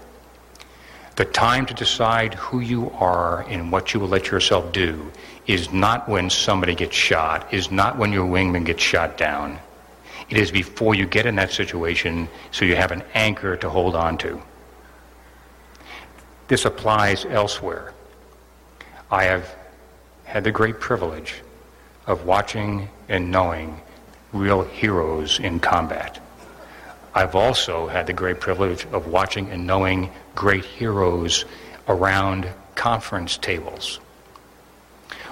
[1.16, 5.12] The time to decide who you are and what you will let yourself do
[5.48, 9.58] is not when somebody gets shot, is not when your wingman gets shot down.
[10.30, 13.96] It is before you get in that situation so you have an anchor to hold
[13.96, 14.42] on to.
[16.48, 17.95] This applies elsewhere.
[19.16, 19.56] I have
[20.26, 21.36] had the great privilege
[22.06, 23.80] of watching and knowing
[24.34, 26.20] real heroes in combat.
[27.14, 31.46] I've also had the great privilege of watching and knowing great heroes
[31.88, 34.02] around conference tables,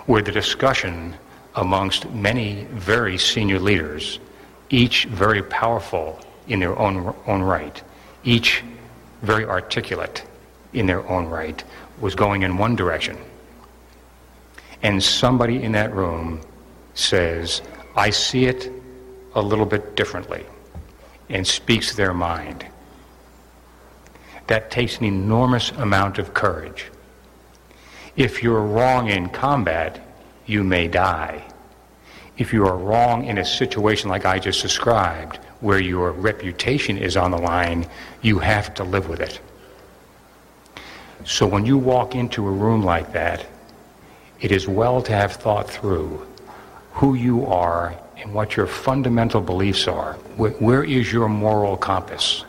[0.05, 1.15] where the discussion
[1.55, 4.17] amongst many very senior leaders,
[4.69, 7.83] each very powerful in their own, own right,
[8.23, 8.63] each
[9.23, 10.23] very articulate
[10.71, 11.65] in their own right,
[11.99, 13.17] was going in one direction
[14.83, 16.41] and somebody in that room
[16.93, 17.61] says,
[17.95, 18.71] I see it
[19.33, 20.45] a little bit differently,
[21.29, 22.65] and speaks their mind,
[24.47, 26.91] that takes an enormous amount of courage.
[28.15, 30.05] If you're wrong in combat,
[30.45, 31.41] you may die.
[32.37, 37.15] If you are wrong in a situation like I just described, where your reputation is
[37.15, 37.87] on the line,
[38.21, 39.39] you have to live with it.
[41.23, 43.45] So when you walk into a room like that,
[44.43, 46.27] it is well to have thought through
[46.91, 50.13] who you are and what your fundamental beliefs are.
[50.36, 52.43] where, where is your moral compass?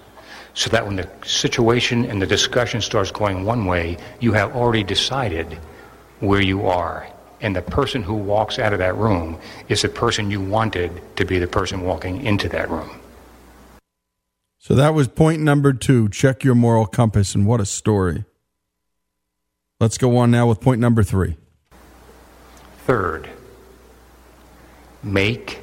[0.55, 4.83] So that when the situation and the discussion starts going one way, you have already
[4.83, 5.55] decided
[6.19, 7.09] where you are.
[7.41, 11.25] And the person who walks out of that room is the person you wanted to
[11.25, 12.91] be the person walking into that room.
[14.59, 18.25] So that was point number two check your moral compass, and what a story.
[19.79, 21.37] Let's go on now with point number three.
[22.87, 23.31] Third,
[25.03, 25.61] make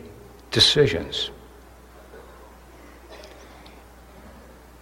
[0.49, 1.29] decisions.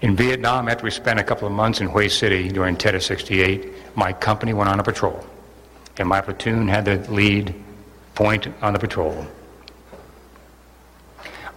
[0.02, 3.96] In Vietnam, after we spent a couple of months in Hue City during Tet 68,
[3.98, 5.26] my company went on a patrol,
[5.98, 7.54] and my platoon had the lead
[8.16, 9.28] point on the patrol.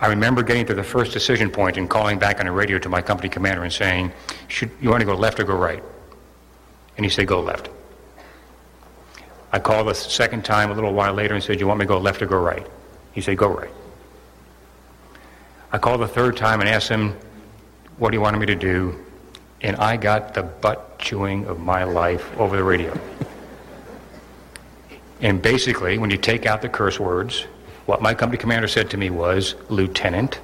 [0.00, 2.88] I remember getting to the first decision point and calling back on the radio to
[2.88, 4.12] my company commander and saying,
[4.48, 5.82] Should, You want to go left or go right?
[6.96, 7.68] And he said, Go left.
[9.52, 11.88] I called the second time a little while later and said, You want me to
[11.88, 12.66] go left or go right?
[13.12, 13.70] He said, Go right.
[15.70, 17.14] I called the third time and asked him,
[17.98, 18.98] What do you want me to do?
[19.60, 22.98] And I got the butt chewing of my life over the radio.
[25.20, 27.42] and basically, when you take out the curse words,
[27.86, 30.40] what my company commander said to me was, Lieutenant,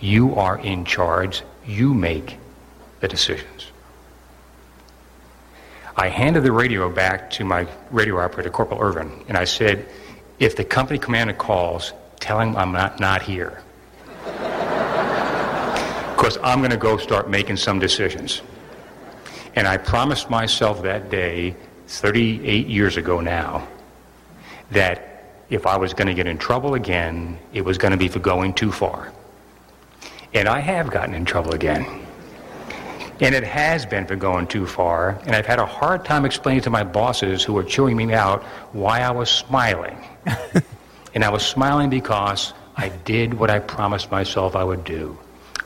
[0.00, 1.42] you are in charge.
[1.64, 2.38] You make
[3.00, 3.70] the decisions.
[5.98, 9.84] I handed the radio back to my radio operator, Corporal Irvin, and I said,
[10.38, 13.60] if the company commander calls, tell him I'm not, not here.
[16.14, 18.42] Because I'm going to go start making some decisions.
[19.56, 21.56] And I promised myself that day,
[21.88, 23.66] 38 years ago now,
[24.70, 28.06] that if I was going to get in trouble again, it was going to be
[28.06, 29.12] for going too far.
[30.32, 32.06] And I have gotten in trouble again.
[33.20, 35.18] And it has been for going too far.
[35.26, 38.42] And I've had a hard time explaining to my bosses who are chewing me out
[38.72, 39.98] why I was smiling.
[41.14, 45.18] and I was smiling because I did what I promised myself I would do.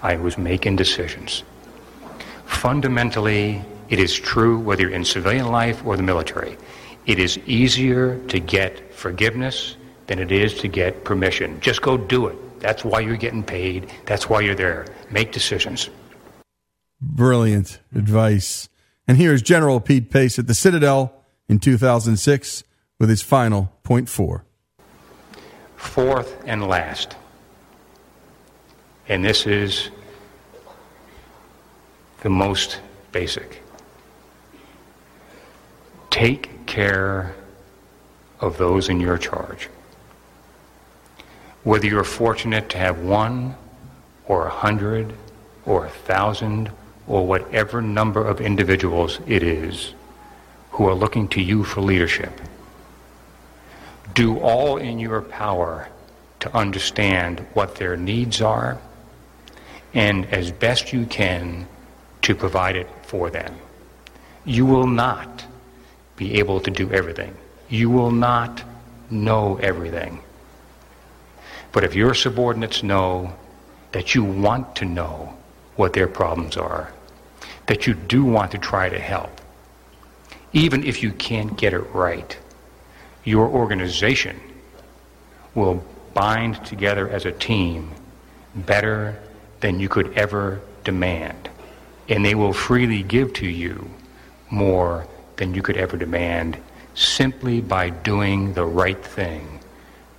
[0.03, 1.45] I was making decisions.
[2.47, 6.57] Fundamentally, it is true whether you're in civilian life or the military.
[7.07, 9.77] It is easier to get forgiveness
[10.07, 11.61] than it is to get permission.
[11.61, 12.61] Just go do it.
[12.61, 13.91] That's why you're getting paid.
[14.07, 14.87] That's why you're there.
[15.11, 15.91] Make decisions.
[17.03, 18.69] Brilliant advice.
[19.09, 21.13] And here's General Pete Pace at the Citadel
[21.49, 22.63] in 2006
[23.01, 24.45] with his final point four.
[25.77, 27.17] Fourth and last,
[29.09, 29.91] and this is
[32.23, 32.79] the most
[33.11, 33.63] basic
[36.13, 37.35] take care
[38.39, 39.69] of those in your charge.
[41.65, 43.57] Whether you're fortunate to have one
[44.27, 45.15] or a hundred
[45.65, 46.71] or a thousand
[47.13, 49.93] or whatever number of individuals it is
[50.71, 52.41] who are looking to you for leadership,
[54.15, 55.91] do all in your power
[56.41, 58.79] to understand what their needs are
[59.93, 61.69] and as best you can
[62.23, 63.55] to provide it for them.
[64.47, 65.45] You will not
[66.17, 67.37] be able to do everything.
[67.69, 68.65] You will not
[69.11, 70.23] know everything.
[71.73, 73.35] But if your subordinates know
[73.93, 75.37] that you want to know
[75.77, 76.91] what their problems are,
[77.67, 79.41] that you do want to try to help,
[80.53, 82.37] even if you can't get it right,
[83.25, 84.39] your organization
[85.55, 85.85] will
[86.15, 87.91] bind together as a team
[88.55, 89.19] better
[89.61, 91.49] than you could ever demand.
[92.09, 93.89] And they will freely give to you
[94.51, 95.07] more
[95.37, 96.59] than you could ever demand
[96.95, 99.61] simply by doing the right thing,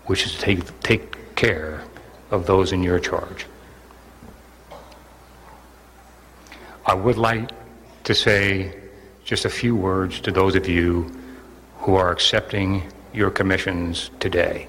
[0.06, 1.84] which is to take, take care
[2.32, 3.46] of those in your charge.
[6.86, 7.50] I would like
[8.04, 8.76] to say
[9.24, 11.18] just a few words to those of you
[11.80, 14.68] who are accepting your commissions today.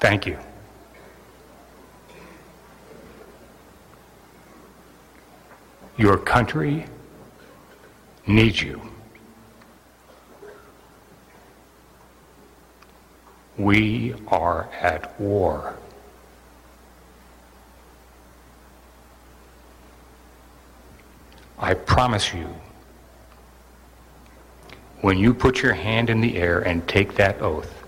[0.00, 0.38] Thank you.
[5.98, 6.86] Your country
[8.26, 8.80] needs you.
[13.58, 15.76] We are at war.
[21.58, 22.54] I promise you,
[25.00, 27.84] when you put your hand in the air and take that oath,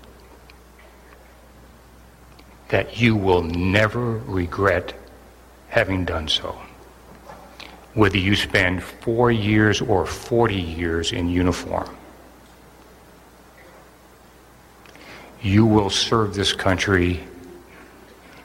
[2.69, 4.93] that you will never regret
[5.69, 6.57] having done so
[7.93, 11.89] whether you spend four years or 40 years in uniform.
[15.41, 17.21] You will serve this country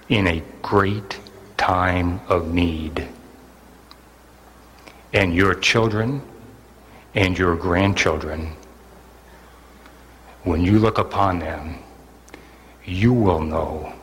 [0.09, 1.21] in a great
[1.57, 3.07] time of need.
[5.17, 6.21] And your children
[7.15, 8.53] and your grandchildren,
[10.45, 11.79] when you look upon them,
[12.85, 13.95] you will know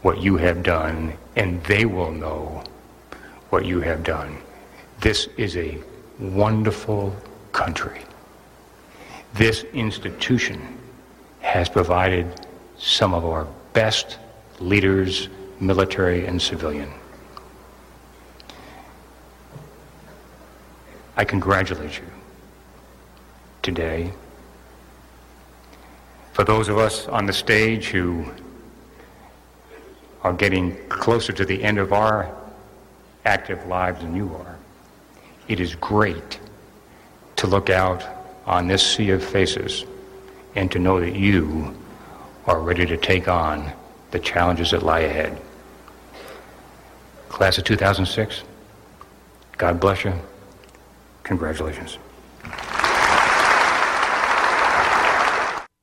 [0.00, 2.64] what you have done, and they will know
[3.50, 4.36] what you have done.
[5.00, 5.78] This is a
[6.18, 7.14] wonderful
[7.52, 8.02] country.
[9.34, 10.76] This institution
[11.40, 12.26] has provided
[12.78, 14.18] some of our best
[14.58, 15.28] leaders,
[15.60, 16.90] military and civilian.
[21.16, 22.06] I congratulate you
[23.62, 24.12] today.
[26.32, 28.26] For those of us on the stage who
[30.22, 32.34] are getting closer to the end of our
[33.24, 34.58] active lives than you are.
[35.48, 36.38] It is great
[37.36, 38.04] to look out
[38.46, 39.84] on this sea of faces
[40.54, 41.74] and to know that you
[42.46, 43.72] are ready to take on
[44.10, 45.40] the challenges that lie ahead.
[47.28, 48.42] Class of 2006,
[49.56, 50.12] God bless you.
[51.22, 51.98] Congratulations.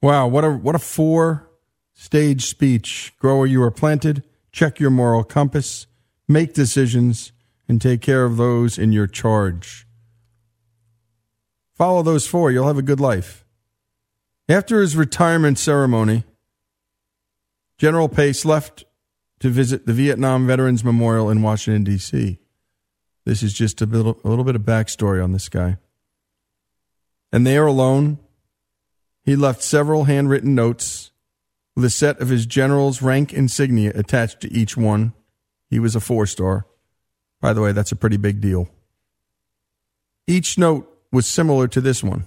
[0.02, 1.50] Wow, what a what a four
[1.94, 3.14] stage speech.
[3.20, 4.24] Grower, you are planted.
[4.52, 5.88] Check your moral compass
[6.30, 7.34] make decisions,
[7.68, 9.88] and take care of those in your charge.
[11.74, 13.46] Follow those four, you'll have a good life.
[14.48, 16.24] After his retirement ceremony,
[17.78, 18.86] General Pace left
[19.40, 22.39] to visit the Vietnam Veterans Memorial in Washington, D.C.
[23.30, 25.78] This is just a little, a little bit of backstory on this guy.
[27.32, 28.18] And there alone,
[29.24, 31.12] he left several handwritten notes
[31.76, 35.14] with a set of his general's rank insignia attached to each one
[35.70, 36.66] he was a four star.
[37.40, 38.68] By the way, that's a pretty big deal.
[40.26, 42.26] Each note was similar to this one.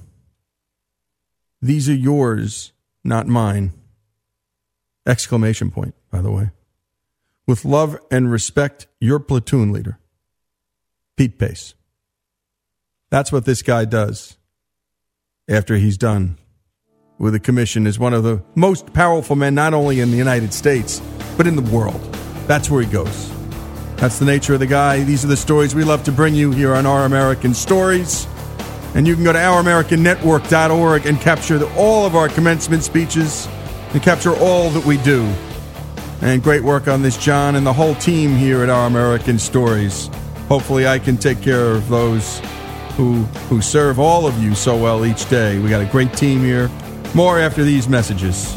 [1.60, 2.70] These are yours,
[3.02, 3.72] not mine.
[5.04, 6.52] Exclamation point, by the way.
[7.44, 9.98] With love and respect, your platoon leader,
[11.16, 11.74] Pete Pace.
[13.10, 14.38] That's what this guy does
[15.48, 16.38] after he's done
[17.18, 20.52] with the commission as one of the most powerful men, not only in the United
[20.52, 21.00] States,
[21.36, 22.00] but in the world.
[22.46, 23.30] that's where he goes.
[23.96, 25.04] That's the nature of the guy.
[25.04, 28.26] These are the stories we love to bring you here on Our American Stories.
[28.94, 33.46] And you can go to ouramericannetwork.org and capture the, all of our commencement speeches
[33.92, 35.22] and capture all that we do.
[36.20, 40.10] And great work on this, John, and the whole team here at Our American Stories.
[40.48, 42.40] Hopefully, I can take care of those
[42.96, 45.58] who who serve all of you so well each day.
[45.58, 46.70] We got a great team here.
[47.14, 48.56] More after these messages.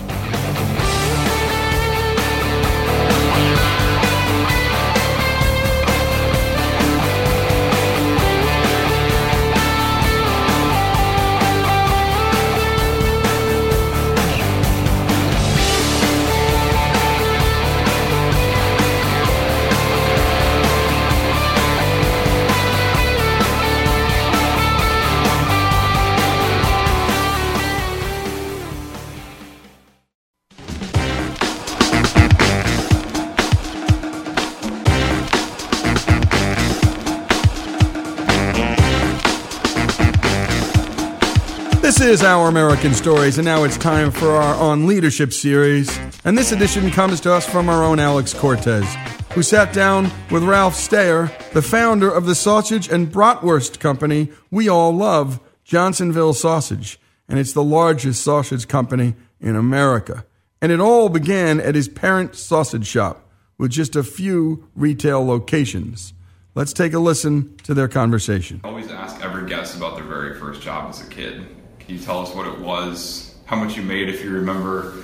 [42.06, 45.90] Is Our American Stories, and now it's time for our On Leadership series.
[46.24, 48.86] And this edition comes to us from our own Alex Cortez,
[49.34, 54.70] who sat down with Ralph Stayer, the founder of the sausage and bratwurst company we
[54.70, 57.00] all love, Johnsonville Sausage.
[57.28, 60.28] And it's the largest sausage company in America.
[60.62, 63.28] And it all began at his parent sausage shop
[63.58, 66.14] with just a few retail locations.
[66.54, 68.62] Let's take a listen to their conversation.
[68.64, 71.48] I always ask every guest about their very first job as a kid.
[71.86, 75.04] Can you tell us what it was, how much you made, if you remember,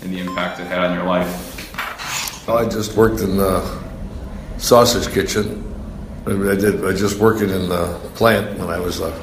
[0.00, 2.48] and the impact it had on your life?
[2.48, 3.82] I just worked in the
[4.56, 5.62] sausage kitchen.
[6.26, 6.86] I did.
[6.86, 9.22] I just working in the plant when I was uh,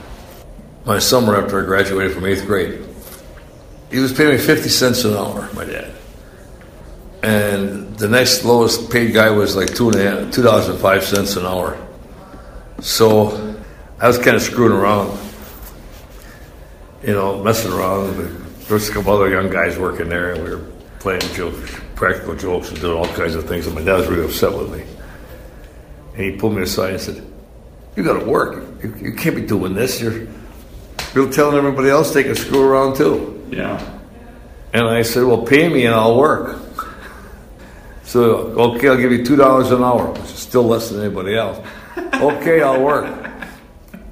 [0.86, 2.86] my summer after I graduated from eighth grade.
[3.89, 5.91] He was paying me fifty cents an hour, my dad,
[7.24, 10.78] and the next lowest paid guy was like two and a half, two dollars and
[10.78, 11.76] five cents an hour.
[12.82, 13.55] So
[13.99, 15.18] I was kind of screwing around
[17.04, 18.18] you know, messing around.
[18.18, 20.66] There was a couple other young guys working there, and we were
[21.00, 23.66] playing jokes, practical jokes, and doing all kinds of things.
[23.66, 24.84] And my dad was really upset with me.
[26.16, 27.26] And he pulled me aside and said,
[27.95, 28.64] "You got to work.
[28.84, 30.02] You, you, can't be doing this.
[30.02, 30.28] You're
[31.16, 33.97] you're telling everybody else they can screw around too." Yeah.
[34.74, 36.60] And I said, "Well, pay me and I'll work."
[38.04, 38.24] So
[38.76, 41.66] okay, I'll give you two dollars an hour, which is still less than anybody else.
[41.97, 43.30] okay, I'll work.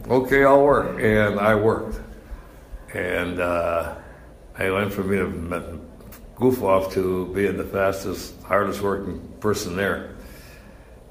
[0.10, 1.97] Okay, I'll work, and I worked
[2.94, 3.96] and uh,
[4.58, 5.80] I went from being a
[6.40, 10.16] goof off to being the fastest, hardest working person there.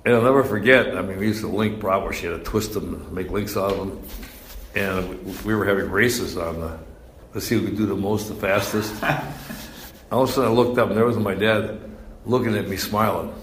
[0.05, 0.97] And I'll never forget.
[0.97, 2.15] I mean, we used to link bratwurst.
[2.15, 4.03] She had to twist them, make links out of them,
[4.75, 6.79] and we were having races on the
[7.37, 8.95] to see who could do the most, the fastest.
[10.11, 11.79] All of a sudden, I looked up, and there was my dad
[12.25, 13.35] looking at me, smiling.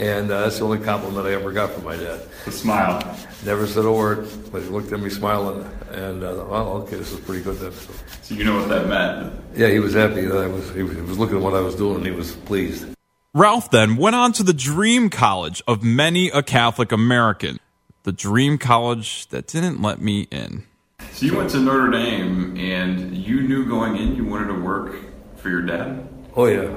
[0.00, 2.22] And uh, that's the only compliment I ever got from my dad.
[2.46, 3.18] The smile.
[3.44, 6.96] Never said a word, but he looked at me smiling, and I uh, well, okay,
[6.96, 7.72] this is pretty good then.
[7.72, 7.92] So,
[8.22, 9.34] so you know what that meant?
[9.54, 10.22] Yeah, he was happy.
[10.22, 10.72] That I was.
[10.72, 12.86] He was looking at what I was doing, and he was pleased.
[13.34, 17.60] Ralph then went on to the dream college of many a Catholic American,
[18.04, 20.64] the dream college that didn't let me in.
[21.12, 24.96] So you went to Notre Dame, and you knew going in you wanted to work
[25.36, 26.08] for your dad.
[26.34, 26.74] Oh yeah.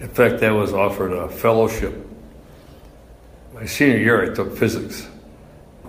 [0.00, 1.94] In fact, I was offered a fellowship.
[3.52, 5.08] My senior year, I took physics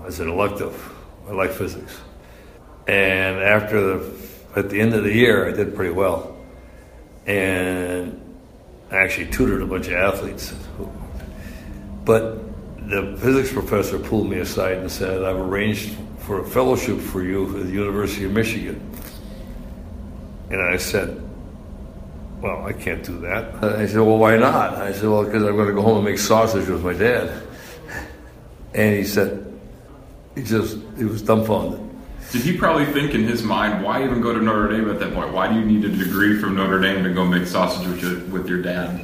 [0.05, 0.93] as an elective.
[1.27, 1.99] I like physics.
[2.87, 4.11] And after the,
[4.55, 6.35] at the end of the year, I did pretty well.
[7.27, 8.19] And
[8.89, 10.55] I actually tutored a bunch of athletes.
[12.03, 12.39] But
[12.89, 17.45] the physics professor pulled me aside and said, I've arranged for a fellowship for you
[17.59, 18.81] at the University of Michigan.
[20.49, 21.28] And I said,
[22.41, 23.63] well, I can't do that.
[23.63, 24.75] I said, well, why not?
[24.75, 27.43] I said, well, because I'm going to go home and make sausage with my dad.
[28.73, 29.59] And he said,
[30.35, 31.81] he just, he was dumbfounded.
[32.31, 35.13] Did he probably think in his mind, why even go to Notre Dame at that
[35.13, 35.33] point?
[35.33, 38.19] Why do you need a degree from Notre Dame to go make sausage with your,
[38.27, 39.03] with your dad?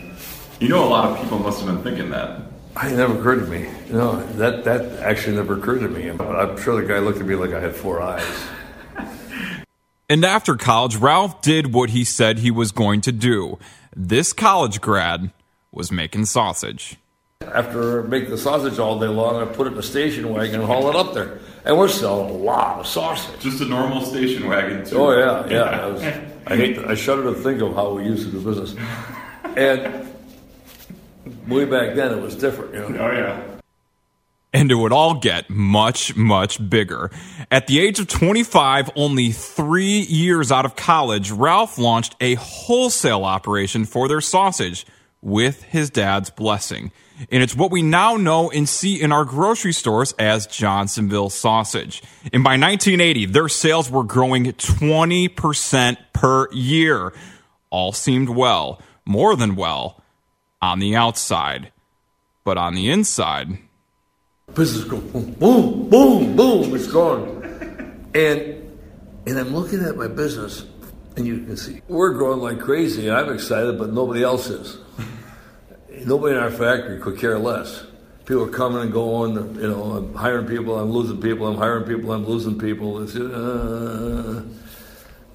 [0.59, 2.41] You know, a lot of people must have been thinking that.
[2.83, 3.69] It never occurred to me.
[3.89, 6.11] No, that, that actually never occurred to me.
[6.11, 8.23] But I'm sure the guy looked at me like I had four eyes.
[10.07, 13.57] And after college, Ralph did what he said he was going to do.
[13.95, 15.31] This college grad
[15.71, 16.97] was making sausage.
[17.41, 20.63] After making the sausage all day long, I put it in a station wagon and
[20.65, 21.39] haul it up there.
[21.65, 23.39] And we're selling a lot of sausage.
[23.41, 24.97] Just a normal station wagon, too.
[24.97, 25.63] Oh, yeah, yeah.
[25.81, 28.41] I, was, I, hate to, I shudder to think of how we used to do
[28.41, 28.75] business.
[29.57, 30.07] And
[31.47, 32.75] way back then, it was different.
[32.75, 33.07] You know?
[33.07, 33.54] Oh, yeah
[34.55, 37.11] and it would all get much, much bigger.
[37.51, 43.25] At the age of 25, only three years out of college, Ralph launched a wholesale
[43.25, 44.85] operation for their sausage
[45.21, 46.93] with his dad's blessing.
[47.29, 52.01] And it's what we now know and see in our grocery stores as Johnsonville sausage.
[52.31, 57.11] And by 1980, their sales were growing 20% per year.
[57.71, 60.01] All seemed well, more than well,
[60.61, 61.73] on the outside.
[62.45, 63.57] But on the inside,
[64.55, 68.09] business goes boom, boom, boom, boom, it's gone.
[68.15, 68.61] And
[69.27, 70.65] and I'm looking at my business,
[71.17, 73.11] and you can see we're growing like crazy.
[73.11, 74.77] I'm excited, but nobody else is.
[76.05, 77.83] nobody in our factory could care less.
[78.25, 79.35] People are coming and going.
[79.55, 81.47] You know, I'm hiring people, I'm losing people.
[81.47, 83.03] I'm hiring people, I'm losing people.
[83.03, 84.43] It's, uh,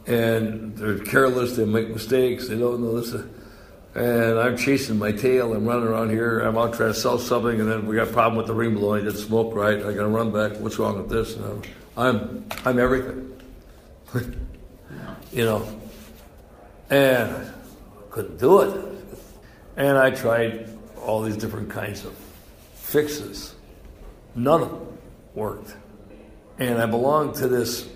[0.07, 1.57] and they're careless.
[1.57, 2.49] They make mistakes.
[2.49, 3.15] They don't know this.
[3.95, 5.53] And I'm chasing my tail.
[5.53, 6.41] I'm running around here.
[6.41, 8.75] I'm out trying to sell something, and then we got a problem with the ring
[8.75, 9.03] blowing.
[9.03, 9.79] I did smoke right.
[9.79, 10.61] I got to run back.
[10.61, 11.35] What's wrong with this?
[11.37, 11.63] And I'm,
[11.97, 13.41] I'm, I'm everything.
[15.33, 15.81] you know,
[16.89, 17.51] and I
[18.11, 18.85] couldn't do it.
[19.77, 20.69] And I tried
[21.03, 22.15] all these different kinds of
[22.75, 23.55] fixes.
[24.35, 24.99] None of them
[25.35, 25.75] worked.
[26.59, 27.89] And I belonged to this,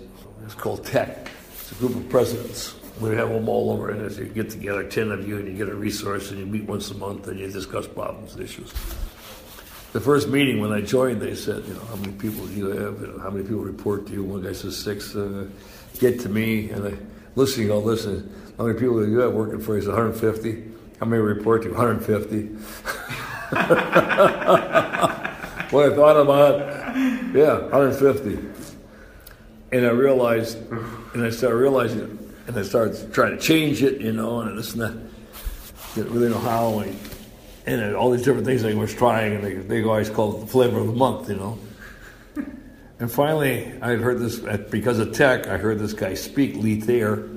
[0.43, 1.29] it's called TEC.
[1.53, 2.75] It's a group of presidents.
[3.01, 5.53] We have them all over, and as you get together, 10 of you, and you
[5.53, 8.71] get a resource, and you meet once a month, and you discuss problems and issues.
[9.91, 12.67] The first meeting when I joined, they said, you know, how many people do you
[12.67, 13.01] have?
[13.01, 14.23] You know, how many people report to you?
[14.23, 15.15] One guy says six.
[15.15, 15.47] Uh,
[15.99, 16.93] get to me, and I
[17.35, 19.81] listening all this, and how many people do you have working for you?
[19.81, 20.71] Said 150.
[20.99, 21.73] How many report to you?
[21.73, 22.41] 150.
[25.71, 26.95] what I thought about,
[27.35, 28.39] yeah, 150.
[29.71, 30.57] And I realized,
[31.13, 32.17] and I started realizing
[32.47, 34.93] and I started trying to change it, you know, and it's not,
[35.95, 36.97] didn't really know how, and,
[37.65, 40.47] and all these different things I was trying, and they, they always called it the
[40.47, 41.59] flavor of the month, you know.
[42.97, 44.39] And finally, I had heard this,
[44.69, 47.27] because of TEC, I heard this guy speak, Lee Thayer,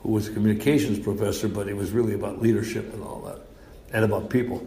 [0.00, 3.40] who was a communications professor, but it was really about leadership and all that,
[3.92, 4.64] and about people.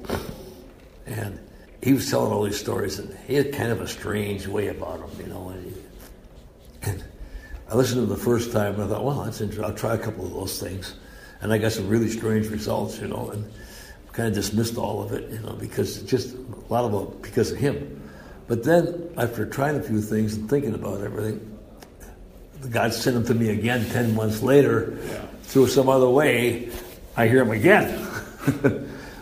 [1.05, 1.39] And
[1.81, 4.99] he was telling all these stories, and he had kind of a strange way about
[4.99, 5.49] them, you know.
[5.49, 7.03] And, he, and
[7.71, 9.63] I listened to him the first time, and I thought, well, that's interesting.
[9.63, 10.95] I'll try a couple of those things.
[11.41, 13.45] And I got some really strange results, you know, and
[14.11, 17.51] kind of dismissed all of it, you know, because just a lot of it because
[17.51, 18.01] of him.
[18.47, 21.57] But then, after trying a few things and thinking about everything,
[22.71, 25.25] God sent him to me again 10 months later yeah.
[25.43, 26.69] through some other way.
[27.15, 27.87] I hear him again.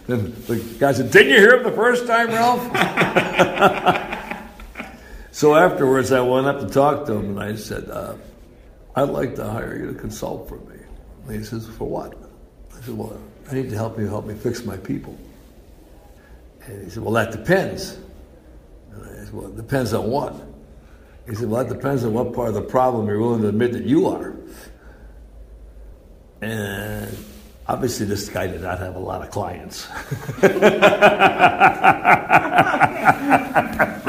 [0.08, 2.62] and the guy said, Didn't you hear him the first time, Ralph?
[5.32, 8.14] so afterwards, I went up to talk to him and I said, uh,
[8.98, 10.80] I'd like to hire you to consult for me.
[11.28, 12.18] And he says, For what?
[12.76, 15.16] I said, Well, I need to help you help me fix my people.
[16.66, 18.00] And he said, Well, that depends.
[18.92, 20.34] I said, well, it depends on what.
[21.30, 23.74] He said, well, that depends on what part of the problem you're willing to admit
[23.74, 24.36] that you are.
[26.42, 27.16] And
[27.68, 29.88] obviously, this guy did not have a lot of clients.
[30.42, 30.54] but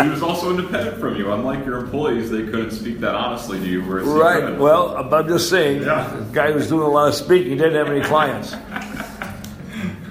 [0.05, 1.33] he was also independent from you.
[1.33, 3.81] Unlike your employees, they couldn't speak that honestly to you.
[3.83, 4.57] right.
[4.57, 6.17] Well, I'm just saying, yeah.
[6.17, 8.53] the guy who was doing a lot of speaking He didn't have any clients.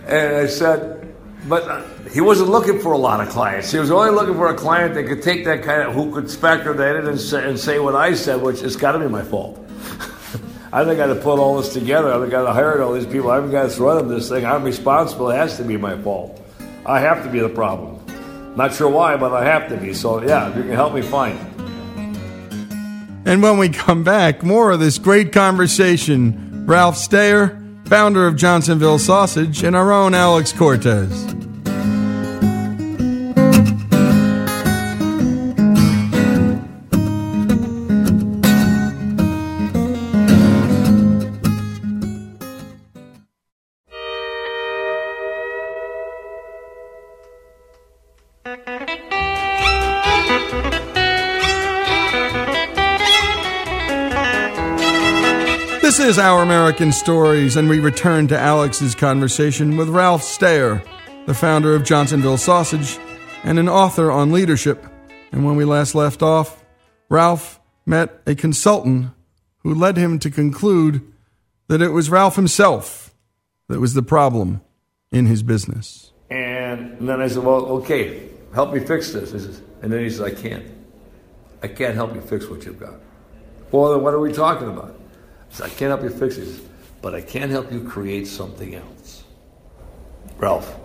[0.07, 1.15] and I said,
[1.47, 3.71] but uh, he wasn't looking for a lot of clients.
[3.71, 6.29] He was only looking for a client that could take that kind of, who could
[6.29, 9.07] factor that in and say, and say what I said, which it's got to be
[9.07, 9.66] my fault.
[10.77, 12.13] I I got to put all this together.
[12.13, 13.31] I've got to hire all these people.
[13.31, 14.45] I haven't got to run this thing.
[14.45, 15.31] I'm responsible.
[15.31, 16.39] It has to be my fault.
[16.85, 17.99] I have to be the problem.
[18.55, 19.95] Not sure why, but I have to be.
[19.95, 21.39] So, yeah, you can help me find.
[23.25, 26.67] And when we come back, more of this great conversation.
[26.67, 31.36] Ralph Stayer, founder of Johnsonville Sausage, and our own Alex Cortez.
[56.07, 60.81] Is Our American Stories, and we return to Alex's conversation with Ralph Stayer,
[61.25, 62.97] the founder of Johnsonville Sausage
[63.43, 64.85] and an author on leadership.
[65.33, 66.63] And when we last left off,
[67.09, 69.07] Ralph met a consultant
[69.63, 71.01] who led him to conclude
[71.67, 73.13] that it was Ralph himself
[73.67, 74.61] that was the problem
[75.11, 76.13] in his business.
[76.29, 79.33] And then I said, Well, okay, help me fix this.
[79.81, 80.65] And then he says, I can't.
[81.61, 82.93] I can't help you fix what you've got.
[83.73, 84.97] Well, then what are we talking about?
[85.59, 86.61] I can't help you fix it,
[87.01, 89.23] but I can help you create something else.
[90.37, 90.77] Ralph,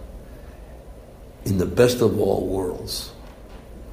[1.44, 3.12] in the best of all worlds,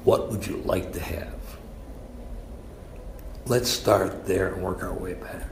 [0.04, 1.34] what would you like to have?
[3.46, 5.46] Let's start there and work our way back.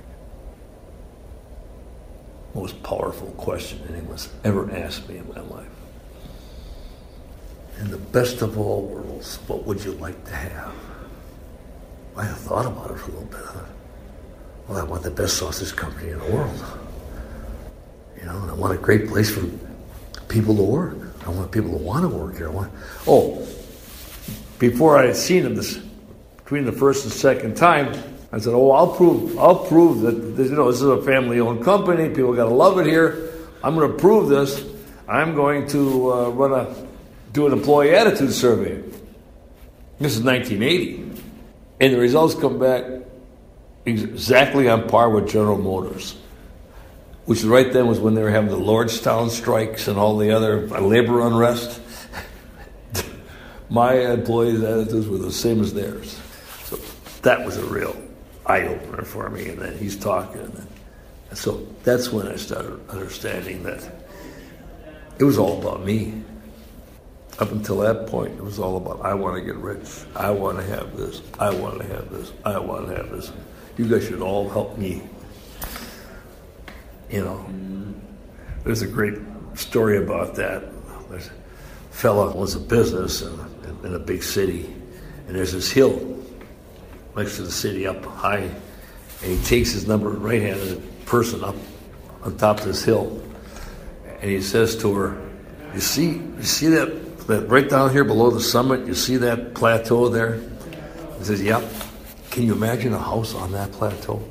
[2.55, 5.69] most powerful question anyone's ever asked me in my life.
[7.79, 10.75] In the best of all worlds, what would you like to have?
[12.17, 13.78] I thought about it a little bit.
[14.69, 16.65] Well, I want the best sausage company in the world.
[18.19, 19.47] You know, and I want a great place for
[20.29, 20.99] people to work.
[21.27, 22.49] I want people to want to work here.
[22.49, 22.73] I want,
[23.07, 23.47] oh,
[24.59, 25.79] before I had seen him this
[26.37, 27.93] between the first and second time,
[28.33, 31.65] I said, "Oh, I'll prove, I'll prove that this, you know this is a family-owned
[31.65, 32.09] company.
[32.09, 33.31] People got to love it here.
[33.63, 34.65] I'm going to prove this.
[35.07, 36.75] I'm going to uh, run a
[37.33, 38.83] do an employee attitude survey.
[39.99, 41.23] This is 1980,
[41.81, 42.98] and the results come back
[43.89, 46.17] exactly on par with General Motors,
[47.25, 50.67] which right then was when they were having the Lordstown strikes and all the other
[50.81, 51.81] labor unrest.
[53.71, 56.19] My employees' attitudes were the same as theirs.
[56.65, 56.77] So
[57.23, 57.97] that was a real
[58.47, 59.49] eye opener for me.
[59.49, 60.41] And then he's talking.
[61.29, 63.87] And so that's when I started understanding that
[65.19, 66.23] it was all about me.
[67.41, 69.87] Up until that point, it was all about I want to get rich.
[70.17, 71.23] I want to have this.
[71.39, 72.33] I want to have this.
[72.45, 73.31] I want to have this.
[73.79, 75.03] You guys should all help me.
[77.09, 77.47] You know,
[78.65, 79.15] there's a great
[79.55, 80.65] story about that.
[81.09, 81.33] There's a
[81.93, 83.39] fella owns a business in,
[83.85, 84.67] in a big city,
[85.27, 86.19] and there's this hill
[87.17, 88.51] next to the city up high,
[89.23, 91.57] and he takes his number right-handed person up
[92.23, 93.23] on top of this hill,
[94.21, 95.31] and he says to her,
[95.73, 98.87] "You see, you see that, that right down here below the summit?
[98.89, 100.41] You see that plateau there?"
[101.19, 101.63] He says, "Yep."
[102.39, 104.23] Can you imagine a house on that plateau?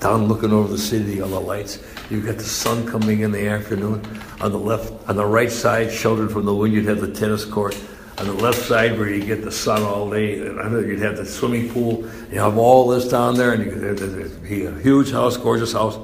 [0.00, 1.78] Down looking over the city, all the lights.
[2.10, 4.04] You've got the sun coming in the afternoon.
[4.42, 7.46] On the left, on the right side, sheltered from the wind, you'd have the tennis
[7.46, 7.74] court.
[8.18, 11.16] On the left side, where you get the sun all day, I know you'd have
[11.16, 12.06] the swimming pool.
[12.30, 15.96] You have all this down there, and it'd be a huge house, gorgeous house.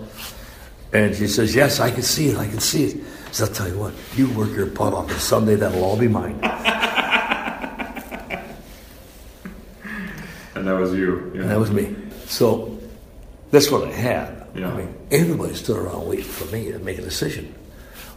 [0.94, 2.38] And she says, "Yes, I can see it.
[2.38, 2.96] I can see it."
[3.32, 6.08] So I'll tell you what, you work your butt off, and someday that'll all be
[6.08, 6.40] mine.
[10.62, 11.32] And that was you.
[11.34, 11.40] Yeah.
[11.40, 11.92] And that was me.
[12.26, 12.78] So
[13.50, 14.46] that's what I had.
[14.54, 14.70] Yeah.
[14.72, 17.52] I mean, everybody stood around waiting for me to make a decision.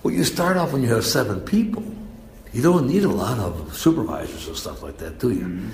[0.04, 1.84] Well, you start off when you have seven people.
[2.54, 5.42] You don't need a lot of supervisors and stuff like that, do you?
[5.42, 5.70] Mm-hmm.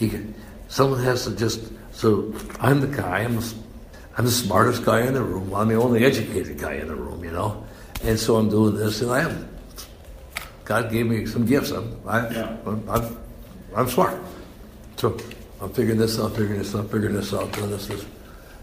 [0.00, 0.34] You can,
[0.68, 1.72] someone has to just.
[1.92, 3.20] So I'm the guy.
[3.20, 3.54] I'm the,
[4.18, 5.54] I'm the smartest guy in the room.
[5.54, 7.64] I'm the only educated guy in the room, you know.
[8.02, 9.48] And so I'm doing this, and I am.
[10.66, 11.70] God gave me some gifts.
[11.70, 12.56] I'm, I, Yeah.
[12.66, 13.16] I'm, I'm,
[13.74, 14.20] I'm smart.
[14.98, 15.16] So
[15.64, 18.04] I'm figuring this out, figuring this out, figuring this out, doing this, this.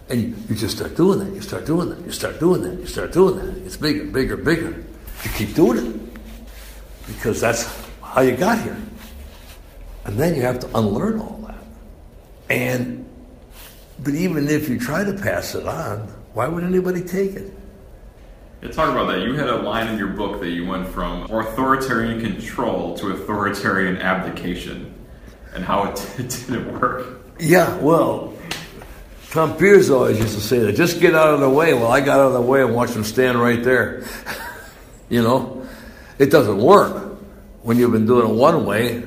[0.09, 2.79] And you, you just start doing that, you start doing that, you start doing that,
[2.79, 3.57] you start doing that.
[3.65, 4.83] It's bigger, bigger, bigger.
[5.23, 5.95] You keep doing it
[7.07, 7.67] because that's
[8.03, 8.77] how you got here.
[10.05, 11.57] And then you have to unlearn all that.
[12.51, 13.09] And,
[14.03, 16.01] but even if you try to pass it on,
[16.33, 17.51] why would anybody take it?
[18.61, 19.21] Yeah, talk about that.
[19.21, 23.97] You had a line in your book that you went from authoritarian control to authoritarian
[23.97, 24.90] abdication,
[25.53, 27.21] and how it didn't work.
[27.39, 28.33] Yeah, well,
[29.31, 30.73] Tom Pierce always used to say that.
[30.73, 31.73] Just get out of the way.
[31.73, 34.03] Well, I got out of the way and watched him stand right there.
[35.09, 35.65] you know,
[36.19, 37.17] it doesn't work
[37.63, 39.03] when you've been doing it one way.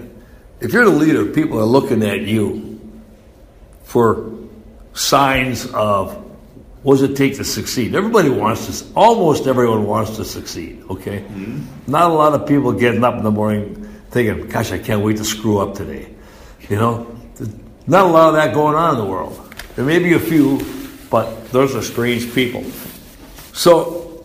[0.61, 2.81] If you're the leader, people are looking at you
[3.85, 4.33] for
[4.95, 6.15] signs of
[6.83, 7.95] what does it take to succeed.
[7.95, 8.95] Everybody wants to.
[8.95, 10.85] Almost everyone wants to succeed.
[10.89, 11.91] Okay, mm-hmm.
[11.91, 15.17] not a lot of people getting up in the morning thinking, "Gosh, I can't wait
[15.19, 16.14] to screw up today."
[16.69, 17.17] You know,
[17.87, 19.55] not a lot of that going on in the world.
[19.77, 20.61] There may be a few,
[21.11, 22.65] but those are strange people.
[23.53, 24.25] So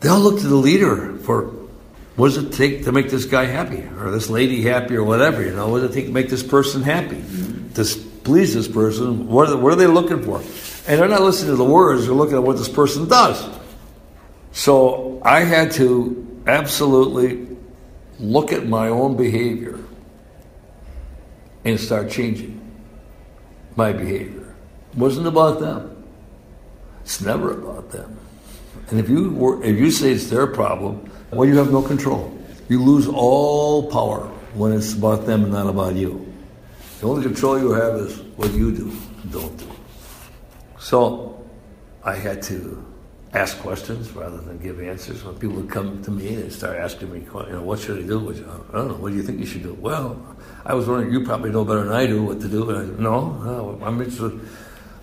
[0.00, 1.46] they'll look to the leader for
[2.16, 5.42] what does it take to make this guy happy or this lady happy or whatever.
[5.42, 7.24] You know, what does it take to make this person happy?
[7.74, 7.84] To
[8.22, 10.38] please this person, what are, what are they looking for?
[10.86, 13.44] And they're not listening to the words; they're looking at what this person does.
[14.52, 17.56] So I had to absolutely
[18.18, 19.79] look at my own behavior
[21.64, 22.60] and start changing
[23.76, 24.54] my behavior.
[24.92, 26.04] It wasn't about them.
[27.02, 28.18] It's never about them.
[28.88, 32.36] And if you were, if you say it's their problem, well, you have no control.
[32.68, 36.26] You lose all power when it's about them and not about you.
[37.00, 38.92] The only control you have is what you do
[39.30, 39.66] don't do.
[40.78, 41.44] So
[42.02, 42.84] I had to
[43.32, 45.22] ask questions rather than give answers.
[45.22, 48.06] When people would come to me and start asking me, you know, what should I
[48.06, 48.30] do?
[48.30, 48.94] I don't know.
[48.94, 49.74] What do you think you should do?
[49.74, 51.12] Well, I was wondering.
[51.12, 52.70] You probably know better than I do what to do.
[52.70, 54.40] And I, no, no, I'm interested.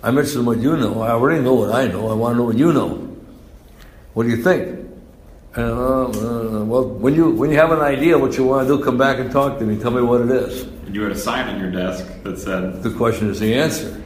[0.03, 1.01] I'm interested in what you know.
[1.01, 2.09] I already know what I know.
[2.09, 3.15] I want to know what you know.
[4.13, 4.87] What do you think?
[5.55, 8.77] And, uh, uh, well, when you when you have an idea what you want to
[8.77, 9.81] do, come back and talk to me.
[9.81, 10.63] Tell me what it is.
[10.63, 14.01] And you had a sign on your desk that said, The question is the answer.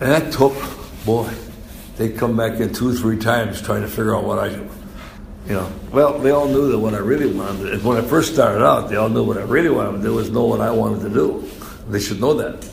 [0.00, 0.54] And that took,
[1.04, 1.28] boy,
[1.98, 4.68] they come back in two, or three times trying to figure out what I, you
[5.48, 5.70] know.
[5.92, 7.82] Well, they all knew that what I really wanted.
[7.82, 10.30] When I first started out, they all knew what I really wanted to do was
[10.30, 11.50] know what I wanted to do.
[11.88, 12.66] They should know that.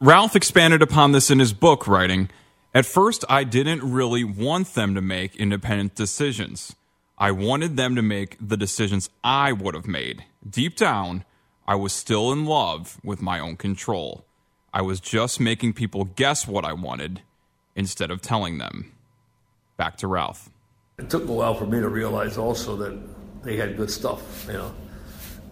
[0.00, 2.30] Ralph expanded upon this in his book, writing,
[2.74, 6.74] At first, I didn't really want them to make independent decisions.
[7.16, 10.24] I wanted them to make the decisions I would have made.
[10.48, 11.24] Deep down,
[11.68, 14.24] I was still in love with my own control.
[14.74, 17.22] I was just making people guess what I wanted
[17.76, 18.92] instead of telling them.
[19.76, 20.50] Back to Ralph.
[20.98, 22.98] It took a while for me to realize also that
[23.42, 24.72] they had good stuff, you know.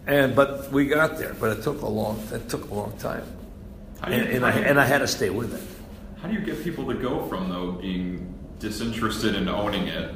[0.07, 3.23] And but we got there, but it took a long it took a long time.
[4.07, 5.63] You- And, and I and I had to stay with it.
[6.21, 10.13] How do you get people to go from though being disinterested in owning it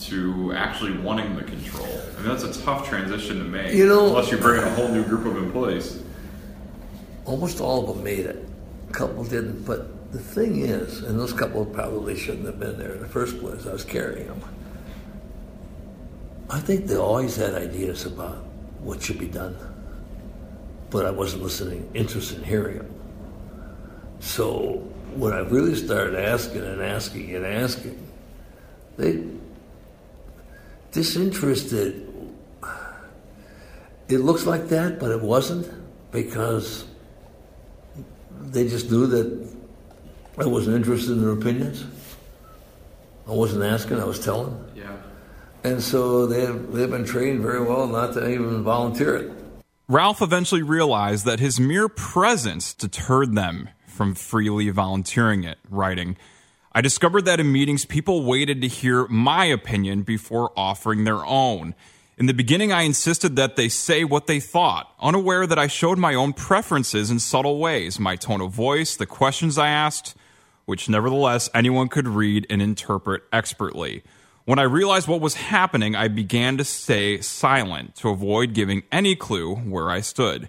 [0.00, 1.86] to actually wanting the control?
[2.18, 3.72] I mean, that's a tough transition to make.
[3.72, 6.02] You know- unless you bring in a whole new group of employees.
[7.24, 8.44] Almost all of them made it.
[8.90, 12.92] A couple didn't, but the thing is, and those couple probably shouldn't have been there
[12.92, 13.66] in the first place.
[13.66, 14.40] I was carrying them.
[16.48, 18.36] I think they always had ideas about
[18.78, 19.56] what should be done,
[20.90, 22.94] but I wasn't listening, interested in hearing them.
[24.20, 24.74] So
[25.16, 28.06] when I really started asking and asking and asking,
[28.96, 29.24] they
[30.92, 32.08] disinterested.
[34.08, 35.68] It looks like that, but it wasn't
[36.12, 36.84] because
[38.42, 39.53] they just knew that
[40.36, 41.84] I wasn't interested in their opinions.
[43.26, 44.62] I wasn't asking, I was telling.
[44.74, 44.96] Yeah.
[45.62, 49.32] And so they've, they've been trained very well not to even volunteer it.
[49.88, 56.16] Ralph eventually realized that his mere presence deterred them from freely volunteering it, writing,
[56.76, 61.76] I discovered that in meetings, people waited to hear my opinion before offering their own.
[62.18, 65.98] In the beginning, I insisted that they say what they thought, unaware that I showed
[65.98, 70.16] my own preferences in subtle ways, my tone of voice, the questions I asked,
[70.64, 74.02] which nevertheless anyone could read and interpret expertly.
[74.44, 79.16] When I realized what was happening, I began to stay silent to avoid giving any
[79.16, 80.48] clue where I stood.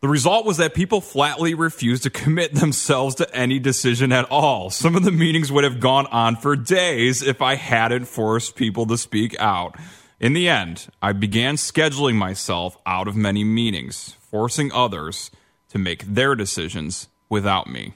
[0.00, 4.68] The result was that people flatly refused to commit themselves to any decision at all.
[4.70, 8.86] Some of the meetings would have gone on for days if I hadn't forced people
[8.86, 9.76] to speak out.
[10.20, 15.30] In the end, I began scheduling myself out of many meetings, forcing others
[15.70, 17.94] to make their decisions without me.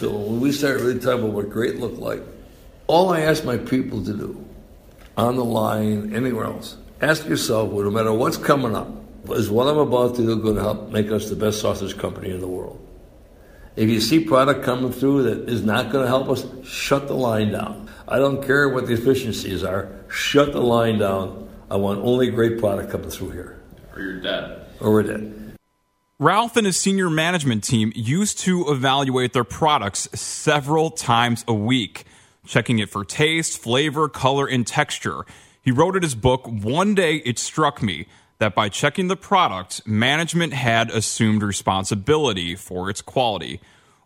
[0.00, 2.22] So when we started really talking about what great looked like,
[2.86, 4.48] all I ask my people to do,
[5.14, 8.88] on the line, anywhere else, ask yourself, well, no matter what's coming up,
[9.28, 12.30] is what I'm about to do going to help make us the best sausage company
[12.30, 12.80] in the world?
[13.76, 17.14] If you see product coming through that is not going to help us, shut the
[17.14, 17.90] line down.
[18.08, 21.50] I don't care what the efficiencies are, shut the line down.
[21.70, 23.60] I want only great product coming through here,
[23.94, 24.66] Or you're dead.
[24.80, 25.39] or we're dead.
[26.20, 32.04] Ralph and his senior management team used to evaluate their products several times a week,
[32.46, 35.24] checking it for taste, flavor, color, and texture.
[35.62, 38.04] He wrote in his book, One day it struck me
[38.36, 43.58] that by checking the product, management had assumed responsibility for its quality.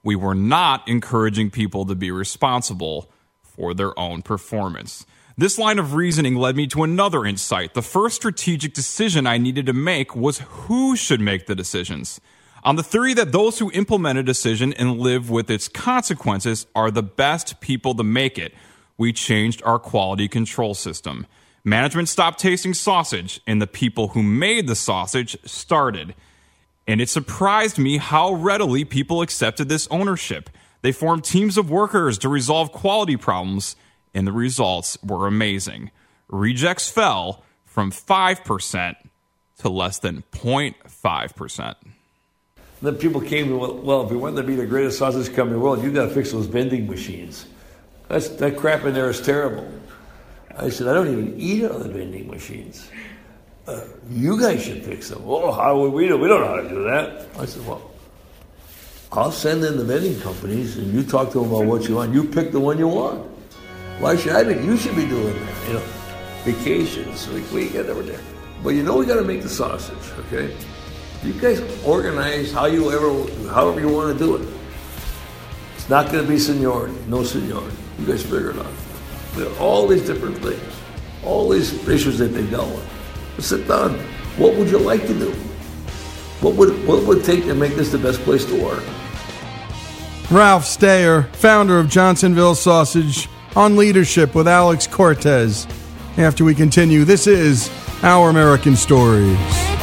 [0.04, 3.10] We were not encouraging people to be responsible
[3.42, 5.04] for their own performance.
[5.36, 7.74] This line of reasoning led me to another insight.
[7.74, 12.20] The first strategic decision I needed to make was who should make the decisions.
[12.62, 16.90] On the theory that those who implement a decision and live with its consequences are
[16.90, 18.54] the best people to make it,
[18.96, 21.26] we changed our quality control system.
[21.64, 26.14] Management stopped tasting sausage, and the people who made the sausage started.
[26.86, 30.48] And it surprised me how readily people accepted this ownership.
[30.82, 33.74] They formed teams of workers to resolve quality problems,
[34.14, 35.90] and the results were amazing.
[36.28, 38.94] Rejects fell from 5%
[39.58, 41.74] to less than 0.5%.
[42.82, 45.54] Then people came to, well, well, if we want to be the greatest sausage company
[45.54, 47.46] in the world, you've got to fix those vending machines.
[48.08, 49.66] That's, that crap in there is terrible.
[50.56, 52.88] I said, I don't even eat on the vending machines.
[53.66, 55.22] Uh, you guys should fix them.
[55.24, 56.18] Oh, how would we do?
[56.18, 57.26] We don't know how to do that.
[57.38, 57.90] I said, well,
[59.10, 62.12] I'll send in the vending companies, and you talk to them about what you want.
[62.12, 63.33] You pick the one you want.
[63.98, 64.54] Why should I be?
[64.54, 65.68] You should be doing that.
[65.68, 65.86] You know,
[66.44, 67.28] vacations.
[67.28, 68.20] We, we get over there.
[68.62, 69.96] But you know, we got to make the sausage.
[70.26, 70.54] Okay.
[71.22, 74.48] You guys organize how you ever, however you want to do it.
[75.74, 77.76] It's not going to be seniority, no seniority.
[77.98, 78.72] You guys figure it out.
[79.34, 80.62] There are all these different things,
[81.24, 82.90] all these issues that they dealt with.
[83.36, 83.98] But sit down.
[84.36, 85.30] What would you like to do?
[86.40, 88.82] What would what would it take to make this the best place to work?
[90.30, 95.66] Ralph Stayer, founder of Johnsonville Sausage, on leadership with Alex Cortez.
[96.16, 97.70] After we continue, this is
[98.02, 99.73] Our American Stories.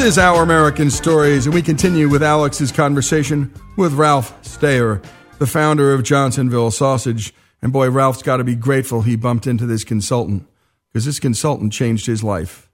[0.00, 5.02] Is Our American Stories, and we continue with Alex's conversation with Ralph Stayer,
[5.38, 7.34] the founder of Johnsonville Sausage.
[7.60, 10.48] And boy, Ralph's got to be grateful he bumped into this consultant
[10.88, 12.70] because this consultant changed his life.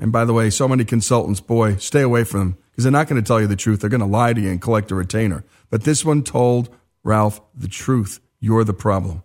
[0.00, 3.06] And by the way, so many consultants, boy, stay away from them because they're not
[3.06, 3.80] going to tell you the truth.
[3.80, 5.44] They're going to lie to you and collect a retainer.
[5.70, 8.20] But this one told Ralph the truth.
[8.40, 9.22] You're the problem.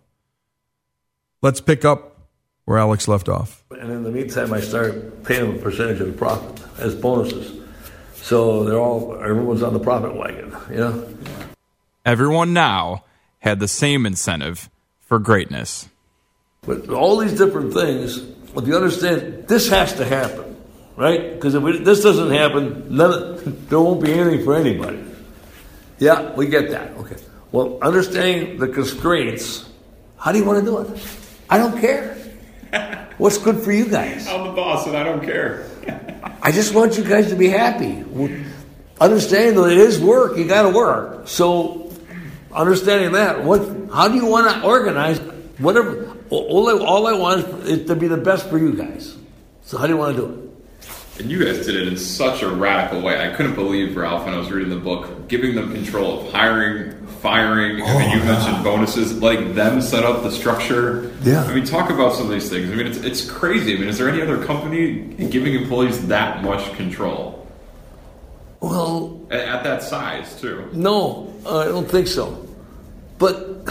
[1.42, 2.13] Let's pick up
[2.64, 3.62] where Alex left off.
[3.70, 7.60] And in the meantime, I started paying them a percentage of the profit as bonuses.
[8.16, 11.08] So they're all, everyone's on the profit wagon, you know?
[12.06, 13.04] Everyone now
[13.40, 15.88] had the same incentive for greatness.
[16.62, 18.18] But all these different things,
[18.56, 20.56] if you understand, this has to happen,
[20.96, 21.34] right?
[21.34, 25.04] Because if we, this doesn't happen, none of, there won't be anything for anybody.
[25.98, 26.92] Yeah, we get that.
[26.96, 27.16] Okay.
[27.52, 29.68] Well, understanding the constraints,
[30.16, 31.06] how do you want to do it?
[31.50, 32.16] I don't care.
[33.18, 34.26] What's good for you guys?
[34.26, 35.66] I'm the boss and I don't care.
[36.42, 38.04] I just want you guys to be happy.
[39.00, 41.28] Understand that it is work, you got to work.
[41.28, 41.92] So,
[42.52, 43.60] understanding that, what?
[43.92, 45.18] How do you want to organize?
[45.58, 46.16] Whatever.
[46.30, 49.16] All I, all I want is to be the best for you guys.
[49.62, 50.53] So, how do you want to do it?
[51.18, 53.24] And you guys did it in such a radical way.
[53.24, 57.06] I couldn't believe, Ralph, when I was reading the book, giving them control of hiring,
[57.22, 57.76] firing.
[57.82, 61.12] I mean, oh, you Oh, mentioned bonuses, letting them set up the structure.
[61.22, 61.44] Yeah.
[61.44, 62.68] I mean, talk about some of these things.
[62.68, 63.76] I mean, it's, it's crazy.
[63.76, 67.46] I mean, is there any other company giving employees that much control
[68.60, 70.68] Well, at, at that size, too?
[70.72, 72.44] No, I don't think so.
[73.18, 73.68] But,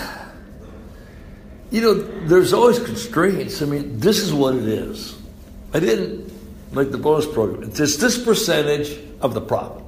[1.72, 1.94] you know,
[2.26, 3.62] there's always constraints.
[3.62, 5.18] I mean, this is what it is.
[5.74, 6.23] I didn't
[6.76, 7.64] like the bonus program.
[7.64, 9.84] It's just this percentage of the profit.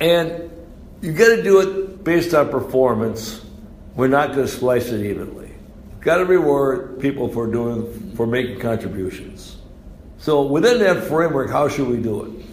[0.00, 0.50] And
[1.00, 3.44] you got to do it based on performance.
[3.94, 5.50] We're not going to slice it evenly.
[6.00, 9.56] Got to reward people for doing, for making contributions.
[10.18, 12.46] So within that framework, how should we do it?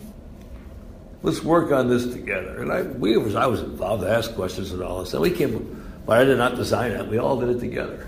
[1.23, 2.61] let's work on this together.
[2.61, 5.13] And I, we was, I was involved to ask questions and all this.
[5.13, 7.07] And we came, but I did not design it.
[7.07, 8.07] We all did it together.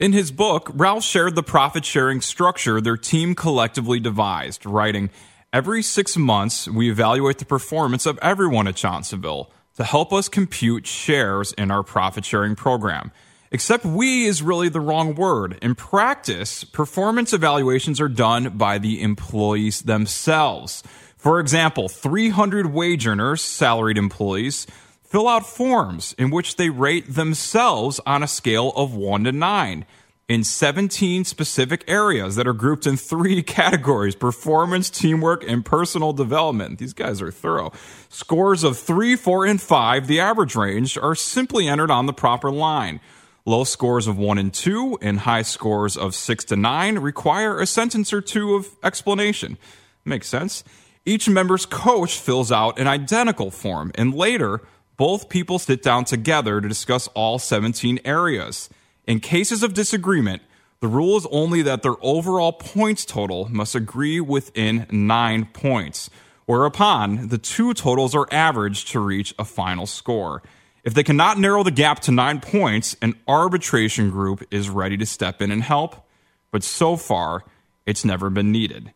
[0.00, 5.10] In his book, Ralph shared the profit sharing structure their team collectively devised, writing,
[5.52, 10.84] Every six months, we evaluate the performance of everyone at Johnsonville to help us compute
[10.84, 13.12] shares in our profit sharing program.
[13.52, 15.60] Except we is really the wrong word.
[15.62, 20.82] In practice, performance evaluations are done by the employees themselves.
[21.16, 24.66] For example, 300 wage earners, salaried employees,
[25.14, 29.86] fill out forms in which they rate themselves on a scale of 1 to 9
[30.28, 36.80] in 17 specific areas that are grouped in three categories performance, teamwork, and personal development.
[36.80, 37.70] These guys are thorough.
[38.08, 42.50] Scores of 3, 4, and 5, the average range, are simply entered on the proper
[42.50, 42.98] line.
[43.44, 47.66] Low scores of 1 and 2 and high scores of 6 to 9 require a
[47.66, 49.58] sentence or two of explanation.
[50.04, 50.64] Makes sense.
[51.06, 54.62] Each member's coach fills out an identical form, and later,
[54.96, 58.68] both people sit down together to discuss all 17 areas.
[59.06, 60.42] In cases of disagreement,
[60.80, 66.10] the rule is only that their overall points total must agree within nine points,
[66.46, 70.42] whereupon the two totals are averaged to reach a final score.
[70.84, 75.06] If they cannot narrow the gap to nine points, an arbitration group is ready to
[75.06, 76.06] step in and help,
[76.50, 77.44] but so far,
[77.86, 78.92] it's never been needed.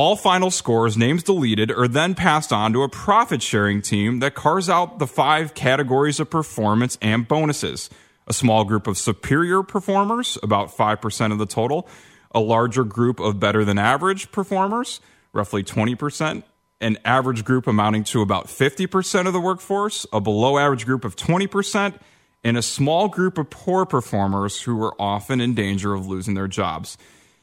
[0.00, 4.34] All final scores, names deleted, are then passed on to a profit sharing team that
[4.34, 7.90] carves out the five categories of performance and bonuses.
[8.26, 11.86] A small group of superior performers, about 5% of the total,
[12.34, 15.02] a larger group of better than average performers,
[15.34, 16.44] roughly 20%,
[16.80, 21.14] an average group amounting to about 50% of the workforce, a below average group of
[21.14, 22.00] 20%,
[22.42, 26.48] and a small group of poor performers who are often in danger of losing their
[26.48, 26.96] jobs.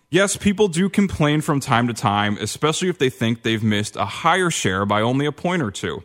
[0.10, 4.06] Yes, people do complain from time to time, especially if they think they've missed a
[4.06, 6.02] higher share by only a point or two.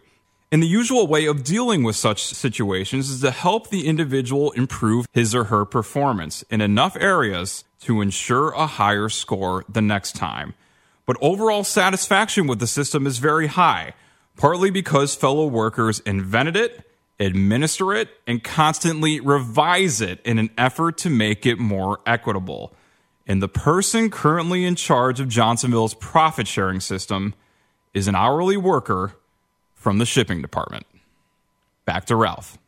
[0.51, 5.07] And the usual way of dealing with such situations is to help the individual improve
[5.13, 10.55] his or her performance in enough areas to ensure a higher score the next time.
[11.07, 13.95] But overall satisfaction with the system is very high,
[14.37, 16.91] partly because fellow workers invented it,
[17.21, 22.75] administer it, and constantly revise it in an effort to make it more equitable.
[23.27, 27.35] And the person currently in charge of Johnsonville's profit sharing system
[27.95, 29.15] is an hourly worker
[29.75, 30.87] from the shipping department.
[31.85, 32.59] Back to Ralph.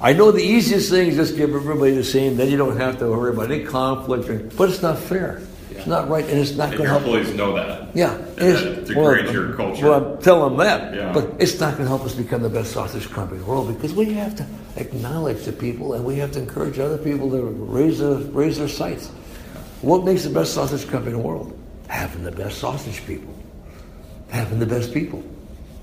[0.00, 2.98] I know the easiest thing is just give everybody the same, then you don't have
[3.00, 5.42] to worry about any conflict, or, but it's not fair.
[5.70, 7.02] It's not right, and it's not And going to your help.
[7.04, 7.96] employees know that.
[7.96, 8.62] Yeah, And it is.
[8.62, 9.88] that degrades your culture.
[9.88, 11.12] Well, I'm telling them that, Yeah.
[11.12, 13.68] but it's not going to help us become the best sausage company in the world
[13.74, 17.40] because we have to acknowledge the people and we have to encourage other people to
[17.42, 19.10] raise their, raise their sights.
[19.82, 21.58] What makes the best sausage company in the world?
[21.88, 23.34] Having the best sausage people.
[24.32, 25.22] having the best people.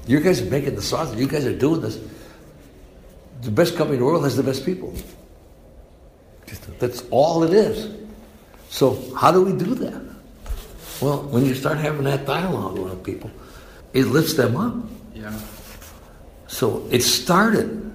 [0.07, 1.19] You guys are making the sausage.
[1.19, 1.99] You guys are doing this.
[3.41, 4.93] The best company in the world has the best people.
[6.79, 7.95] That's all it is.
[8.69, 10.01] So how do we do that?
[10.99, 13.31] Well, when you start having that dialogue with people,
[13.93, 14.75] it lifts them up.
[15.13, 15.39] Yeah.
[16.47, 17.85] So it started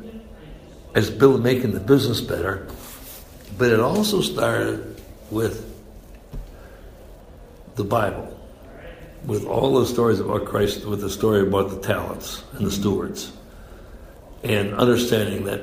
[0.94, 2.66] as Bill making the business better,
[3.58, 5.00] but it also started
[5.30, 5.73] with
[7.76, 8.28] the Bible,
[9.24, 13.32] with all the stories about Christ, with the story about the talents and the stewards,
[14.42, 15.60] and understanding that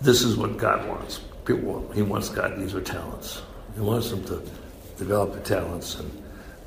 [0.00, 1.20] this is what God wants.
[1.44, 3.42] People He wants God These are talents.
[3.74, 4.42] He wants them to
[4.96, 6.22] develop their talents and,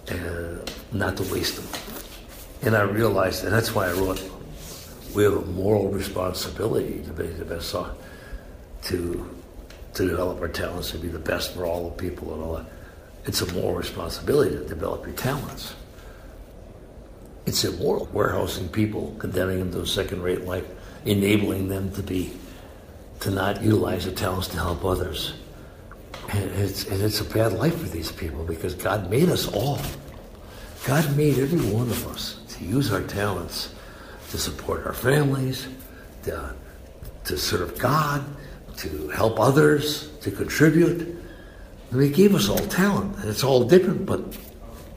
[0.10, 1.82] and not to waste them.
[2.64, 4.22] And I realized, and that's why I wrote,
[5.16, 7.76] we have a moral responsibility to be the best,
[8.84, 9.38] to
[9.98, 12.66] to develop our talents to be the best for all the people and all that.
[13.28, 15.76] It's a moral responsibility to develop your talents.
[17.46, 20.66] It's immoral warehousing people, condemning them to a second-rate life,
[21.06, 22.34] enabling them to be
[23.20, 25.34] to not utilize their talents to help others.
[26.30, 29.80] And it's, and it's a bad life for these people because God made us all.
[30.86, 33.74] God made every one of us to use our talents
[34.30, 35.68] to support our families,
[36.24, 36.54] to,
[37.26, 38.24] to serve God,
[38.78, 41.18] to help others, to contribute.
[41.92, 43.16] And he gave us all talent.
[43.24, 44.22] It's all different, but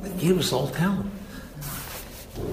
[0.04, 1.10] he gave us all talent.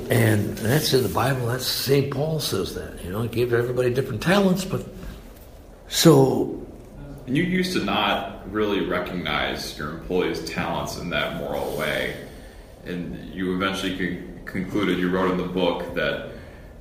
[0.09, 1.47] And that's in the Bible.
[1.47, 2.11] That's St.
[2.11, 3.03] Paul says that.
[3.03, 4.85] You know, he gave everybody different talents, but
[5.87, 6.65] so.
[7.25, 12.15] And you used to not really recognize your employees' talents in that moral way.
[12.85, 16.29] And you eventually con- concluded, you wrote in the book that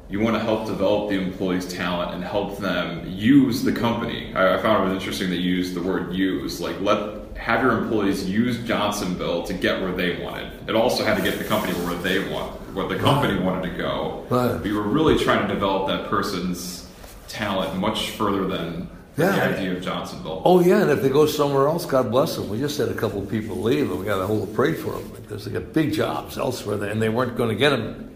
[0.08, 4.32] you want to help develop the employees' talent and help them use the company.
[4.34, 6.60] I, I found it was interesting that you used the word use.
[6.60, 10.68] Like, let have your employees use Johnsonville to get where they wanted.
[10.68, 13.76] It also had to get the company where they want, where the company wanted to
[13.76, 14.24] go.
[14.30, 14.56] Right.
[14.56, 16.88] But you were really trying to develop that person's
[17.28, 19.32] talent much further than Yeah.
[19.36, 20.42] the idea of Johnsonville.
[20.44, 22.48] Oh yeah, and if they go somewhere else, God bless them.
[22.48, 24.76] We just had a couple of people leave, and we got to hold a parade
[24.76, 28.10] for them because they got big jobs elsewhere, and they weren't going to get them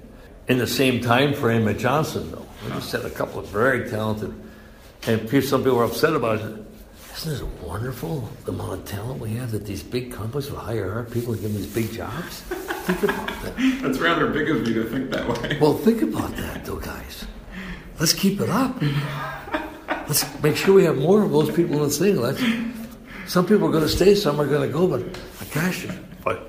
[0.49, 2.47] in the same time frame at Johnsonville.
[2.65, 4.35] We just had a couple of very talented,
[5.07, 6.57] and some people were upset about it.
[7.27, 10.91] Isn't it wonderful the amount of talent we have that these big companies will hire
[10.91, 12.41] our people and give them these big jobs?
[12.41, 13.55] Think about that.
[13.83, 15.59] That's rather big of you to think that way.
[15.61, 17.27] Well, think about that, though, guys.
[17.99, 18.75] Let's keep it up.
[20.09, 22.17] Let's make sure we have more of those people in the thing.
[22.17, 22.43] Let's,
[23.31, 25.03] some people are going to stay, some are going to go, but
[25.43, 25.87] I gosh,
[26.25, 26.49] but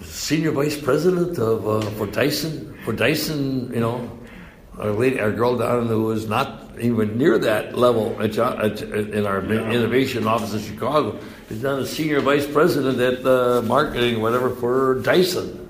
[0.00, 4.08] senior vice president of uh, for Dyson, for Dyson, you know,
[4.78, 9.26] our lady, our girl down who was not even near that level at, at, in
[9.26, 11.18] our innovation office in Chicago,
[11.50, 15.60] is now a senior vice president at uh, marketing, whatever, for Dyson.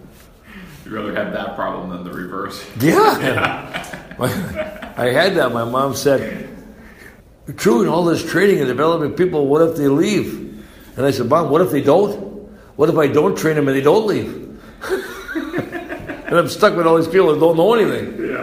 [0.84, 2.64] You'd rather have that problem than the reverse.
[2.80, 4.00] Yeah.
[4.96, 5.52] I had that.
[5.52, 6.48] My mom said,
[7.56, 10.64] True, in all this training and developing people, what if they leave?
[10.96, 12.48] And I said, Mom, what if they don't?
[12.76, 14.60] What if I don't train them and they don't leave?
[16.26, 18.33] and I'm stuck with all these people that don't know anything.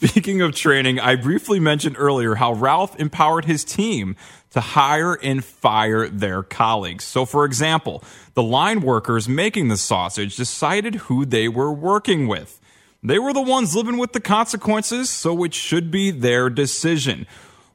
[0.00, 4.14] Speaking of training, I briefly mentioned earlier how Ralph empowered his team
[4.50, 7.02] to hire and fire their colleagues.
[7.02, 8.04] So, for example,
[8.34, 12.60] the line workers making the sausage decided who they were working with.
[13.02, 17.26] They were the ones living with the consequences, so it should be their decision.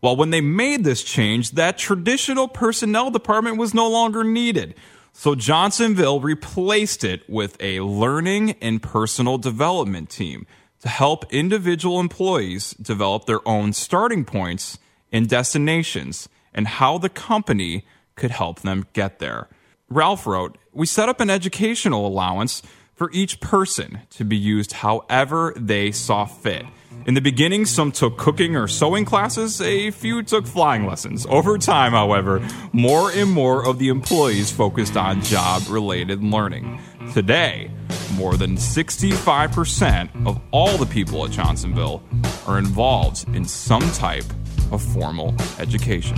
[0.01, 4.75] Well, when they made this change, that traditional personnel department was no longer needed.
[5.11, 10.47] So Johnsonville replaced it with a learning and personal development team
[10.83, 14.77] to help individual employees develop their own starting points
[15.13, 17.85] and destinations and how the company
[18.17, 19.47] could help them get there.
[19.87, 22.61] Ralph wrote, We set up an educational allowance
[22.95, 26.65] for each person to be used however they saw fit.
[27.05, 31.25] In the beginning, some took cooking or sewing classes, a few took flying lessons.
[31.29, 36.81] Over time, however, more and more of the employees focused on job related learning.
[37.13, 37.71] Today,
[38.15, 42.03] more than 65% of all the people at Johnsonville
[42.47, 44.25] are involved in some type
[44.71, 46.17] of formal education.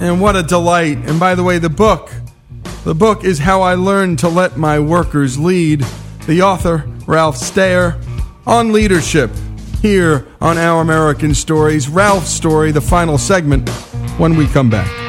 [0.00, 0.98] And what a delight.
[0.98, 2.10] And by the way, the book.
[2.84, 5.84] The book is How I Learned to Let My Workers Lead.
[6.26, 8.00] The author, Ralph Stayer,
[8.46, 9.30] on leadership.
[9.82, 13.68] Here on Our American Stories, Ralph's story, the final segment,
[14.18, 15.05] when we come back.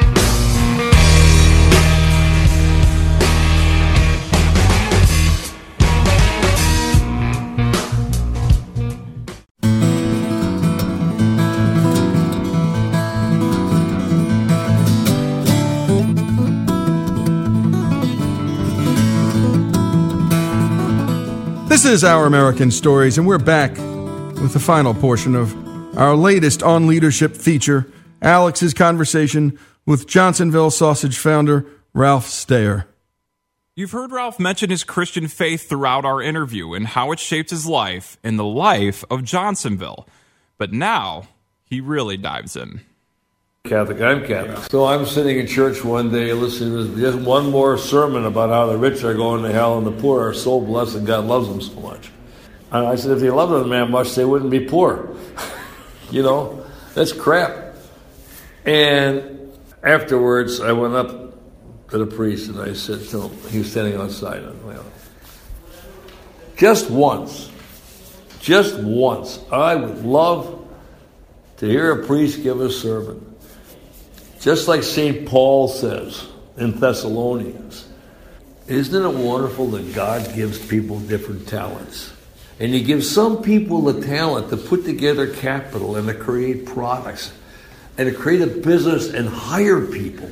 [21.88, 25.54] Is Our American Stories, and we're back with the final portion of
[25.96, 27.90] our latest on leadership feature
[28.20, 32.86] Alex's conversation with Johnsonville Sausage founder Ralph Stayer.
[33.74, 37.66] You've heard Ralph mention his Christian faith throughout our interview and how it shaped his
[37.66, 40.06] life and the life of Johnsonville.
[40.58, 41.28] But now
[41.64, 42.82] he really dives in.
[43.68, 44.70] Catholic, I'm Catholic.
[44.70, 48.66] So I'm sitting in church one day listening to just one more sermon about how
[48.66, 51.48] the rich are going to hell and the poor are so blessed and God loves
[51.48, 52.10] them so much.
[52.72, 55.14] And I said, if they loved them that much, they wouldn't be poor.
[56.10, 56.64] you know,
[56.94, 57.74] that's crap.
[58.64, 63.70] And afterwards, I went up to the priest and I said to him, he was
[63.70, 64.44] standing outside.
[64.64, 64.84] Well,
[66.56, 67.50] just once,
[68.40, 70.66] just once, I would love
[71.58, 73.27] to hear a priest give a sermon
[74.40, 75.26] just like St.
[75.26, 77.88] Paul says in Thessalonians,
[78.66, 82.12] isn't it wonderful that God gives people different talents?
[82.60, 87.32] And He gives some people the talent to put together capital and to create products
[87.96, 90.30] and to create a business and hire people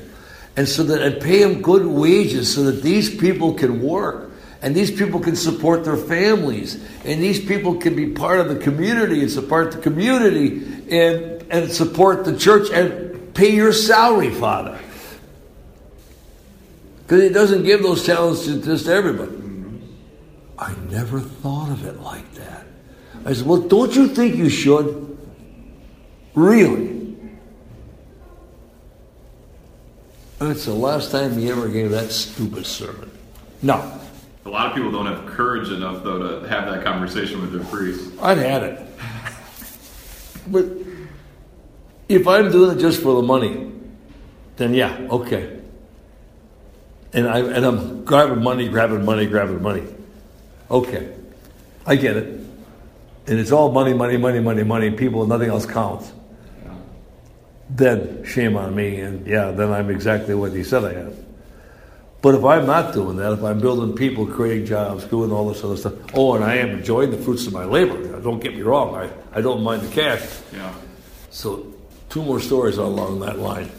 [0.56, 4.30] and so that and pay them good wages so that these people can work
[4.62, 8.56] and these people can support their families and these people can be part of the
[8.56, 13.05] community and support the community and and support the church and
[13.36, 14.78] pay your salary, Father.
[17.02, 19.32] Because He doesn't give those talents to just everybody.
[20.58, 22.66] I never thought of it like that.
[23.24, 25.18] I said, Well, don't you think you should?
[26.34, 26.96] Really?
[30.38, 33.10] And it's the last time he ever gave that stupid sermon.
[33.62, 34.00] No.
[34.44, 37.64] A lot of people don't have courage enough, though, to have that conversation with their
[37.64, 38.10] priest.
[38.20, 38.86] I'd had it.
[40.48, 40.85] But
[42.08, 43.72] if I'm doing it just for the money,
[44.56, 45.60] then yeah, okay.
[47.12, 49.84] And I and I'm grabbing money, grabbing money, grabbing money.
[50.70, 51.14] Okay,
[51.86, 52.26] I get it.
[53.28, 54.90] And it's all money, money, money, money, money.
[54.90, 56.12] People, nothing else counts.
[57.68, 61.26] Then shame on me, and yeah, then I'm exactly what he said I am.
[62.22, 65.62] But if I'm not doing that, if I'm building people, creating jobs, doing all this
[65.64, 68.20] other stuff, oh, and I am enjoying the fruits of my labor.
[68.20, 70.22] Don't get me wrong, I, I don't mind the cash.
[70.52, 70.72] Yeah.
[71.30, 71.75] So
[72.16, 73.70] two more stories along that line.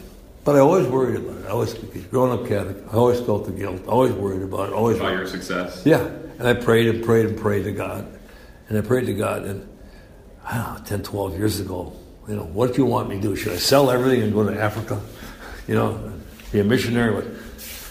[0.44, 1.46] But I always worried about it.
[1.46, 1.74] I always,
[2.12, 3.84] growing up Catholic, I always felt the guilt.
[3.88, 4.74] Always worried about it.
[4.74, 5.82] Always about your success.
[5.84, 6.06] Yeah,
[6.38, 8.06] and I prayed and prayed and prayed to God,
[8.68, 9.68] and I prayed to God, and
[10.44, 11.92] I don't know, 10, 12 years ago,
[12.28, 13.34] you know, what do you want me to do?
[13.34, 15.00] Should I sell everything and go to Africa?
[15.66, 16.12] You know,
[16.52, 17.26] be a missionary?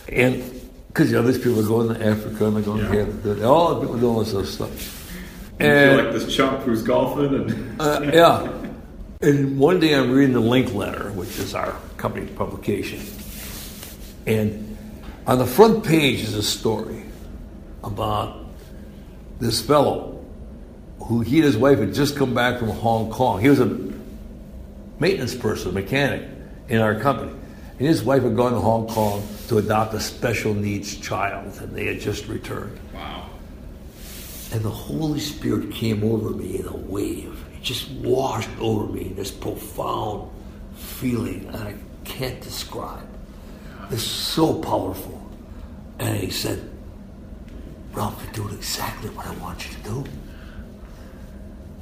[0.07, 3.05] And because you know, these people are going to Africa and they're going yeah.
[3.05, 3.45] to Canada.
[3.45, 4.97] All the people doing all this stuff.
[5.59, 8.56] And, you feel like this chump who's golfing and uh, yeah.
[9.19, 13.01] And one day I'm reading the Link Letter, which is our company publication.
[14.27, 14.77] And
[15.25, 17.03] on the front page is a story
[17.83, 18.45] about
[19.39, 20.23] this fellow
[20.99, 23.41] who he and his wife had just come back from Hong Kong.
[23.41, 23.91] He was a
[24.99, 26.29] maintenance person, mechanic
[26.69, 27.31] in our company.
[27.79, 31.75] And his wife had gone to Hong Kong to adopt a special needs child, and
[31.75, 32.79] they had just returned.
[32.93, 33.29] Wow.
[34.51, 39.29] And the Holy Spirit came over me in a wave just washed over me this
[39.29, 40.31] profound
[40.77, 41.75] feeling that I
[42.05, 43.05] can't describe.
[43.91, 45.21] It's so powerful.
[45.99, 46.69] And he said,
[47.91, 50.05] Ralph, you're doing exactly what I want you to do.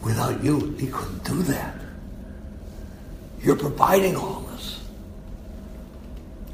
[0.03, 1.75] Without you, he couldn't do that.
[3.43, 4.81] You're providing all this.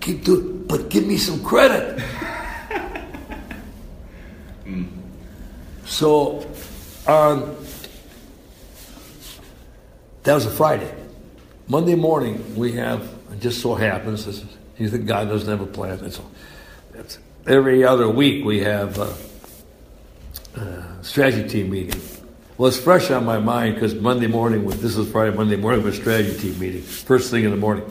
[0.02, 2.04] Keep doing, but give me some credit.
[4.66, 4.88] mm.
[5.86, 6.46] So,
[7.08, 7.61] um,
[10.24, 10.94] that was a Friday.
[11.68, 14.44] Monday morning, we have, it just so happens, this,
[14.78, 16.00] you think God doesn't have a plan.
[16.04, 19.16] It's, every other week, we have a,
[20.60, 22.02] a strategy team meeting.
[22.58, 25.96] Well, it's fresh on my mind because Monday morning, this is Friday, Monday morning, was
[25.96, 27.90] strategy team meeting, first thing in the morning.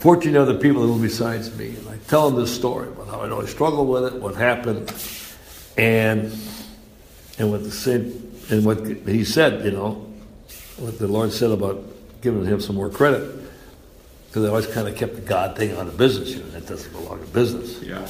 [0.00, 1.68] 14 other people that were besides me.
[1.70, 4.34] And I tell them this story about how I know I struggled with it, what
[4.34, 4.92] happened,
[5.78, 6.36] and
[7.38, 10.06] and what the same and what he said, you know,
[10.78, 11.82] what the Lord said about
[12.20, 13.30] giving him some more credit,
[14.28, 16.30] because I always kind of kept the God thing out of business.
[16.30, 17.82] You know, that doesn't belong to business.
[17.82, 18.06] Yeah.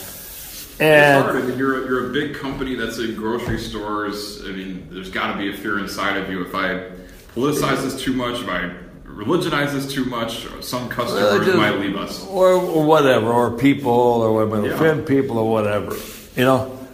[0.78, 1.36] And it's hard.
[1.36, 4.42] I mean, you're a, you're a big company that's in grocery stores.
[4.44, 6.42] I mean, there's got to be a fear inside of you.
[6.44, 6.90] If I
[7.34, 8.72] politicize this too much, if I
[9.04, 13.90] religionize this too much, some customers just, might leave us, or, or, whatever, or people,
[13.90, 14.74] or yeah.
[14.74, 15.96] offend people, or whatever.
[16.36, 16.86] You know,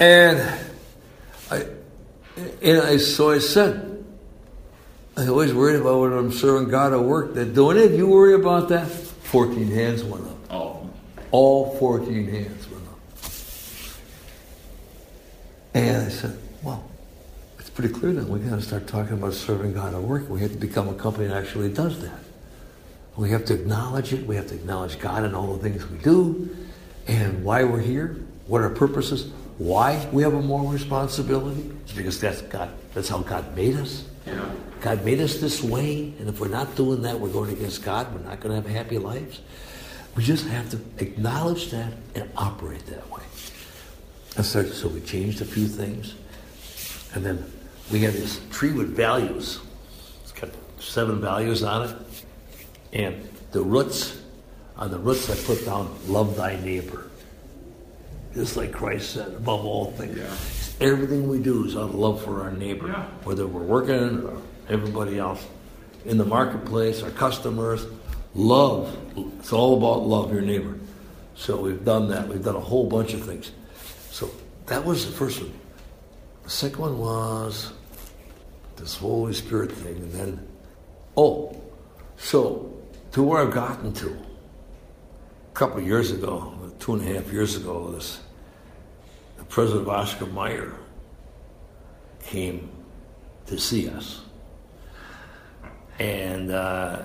[0.00, 0.40] and
[1.52, 1.66] I,
[2.60, 3.93] and I so I said
[5.16, 7.34] I always worried about when I'm serving God at work.
[7.34, 8.88] That doing it, you worry about that?
[8.88, 10.36] 14 hands went up.
[10.50, 10.90] Oh.
[11.30, 12.98] All 14 hands went up.
[15.74, 16.88] And I said, well,
[17.60, 18.24] it's pretty clear now.
[18.24, 20.28] We got to start talking about serving God at work.
[20.28, 22.18] We have to become a company that actually does that.
[23.16, 24.26] We have to acknowledge it.
[24.26, 26.56] We have to acknowledge God in all the things we do
[27.06, 28.16] and why we're here,
[28.46, 31.70] what our purpose is, why we have a moral responsibility.
[31.84, 32.70] It's because that's God.
[32.94, 34.04] That's how God made us.
[34.26, 34.50] Yeah.
[34.80, 38.12] God made us this way, and if we're not doing that, we're going against God.
[38.14, 39.40] We're not going to have happy lives.
[40.16, 43.22] We just have to acknowledge that and operate that way.
[44.36, 46.14] And so, so we changed a few things,
[47.14, 47.44] and then
[47.92, 49.60] we had this tree with values.
[50.22, 51.96] It's got seven values on it,
[52.92, 54.20] and the roots,
[54.76, 57.10] on the roots I put down, love thy neighbor.
[58.34, 60.18] Just like Christ said, above all things.
[60.18, 60.63] Yeah.
[60.80, 63.04] Everything we do is out of love for our neighbor, Yeah.
[63.24, 64.36] whether we're working or
[64.68, 65.44] everybody else.
[66.04, 67.86] In the marketplace, our customers,
[68.34, 68.96] love.
[69.38, 70.74] It's all about love your neighbor.
[71.36, 72.28] So we've done that.
[72.28, 73.50] We've done a whole bunch of things.
[74.10, 74.30] So
[74.66, 75.52] that was the first one.
[76.42, 77.72] The second one was
[78.76, 80.46] this Holy Spirit thing, and then,
[81.16, 81.56] oh,
[82.16, 82.72] so
[83.12, 84.08] to where I've gotten to.
[84.08, 88.18] A couple of years ago, two and a half years ago, this
[89.48, 90.74] president Oscar Mayer
[92.22, 92.70] came
[93.46, 94.22] to see us,
[95.98, 97.02] and uh,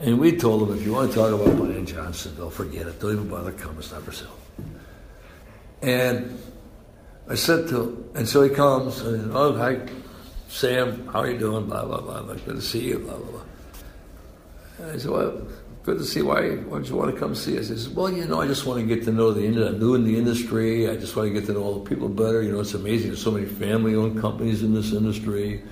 [0.00, 3.00] and we told him if you want to talk about Brian Johnson, don't forget it.
[3.00, 3.78] Don't even bother coming.
[3.78, 4.36] It's not for sale.
[5.82, 6.38] And
[7.28, 9.80] I said to, him, and so he comes, and oh hi,
[10.48, 11.66] Sam, how are you doing?
[11.66, 12.22] Blah blah blah.
[12.22, 12.98] Good to see you.
[12.98, 13.40] Blah blah blah.
[14.78, 15.46] And I said, well,
[15.84, 16.22] good to see.
[16.22, 16.56] Why?
[16.56, 17.68] Why don't you want to come see us?
[17.68, 19.68] He says, well, you know, I just want to get to know the industry.
[19.68, 20.88] I'm new in the industry.
[20.90, 22.42] I just want to get to know all the people better.
[22.42, 23.08] You know, it's amazing.
[23.08, 25.62] There's so many family-owned companies in this industry.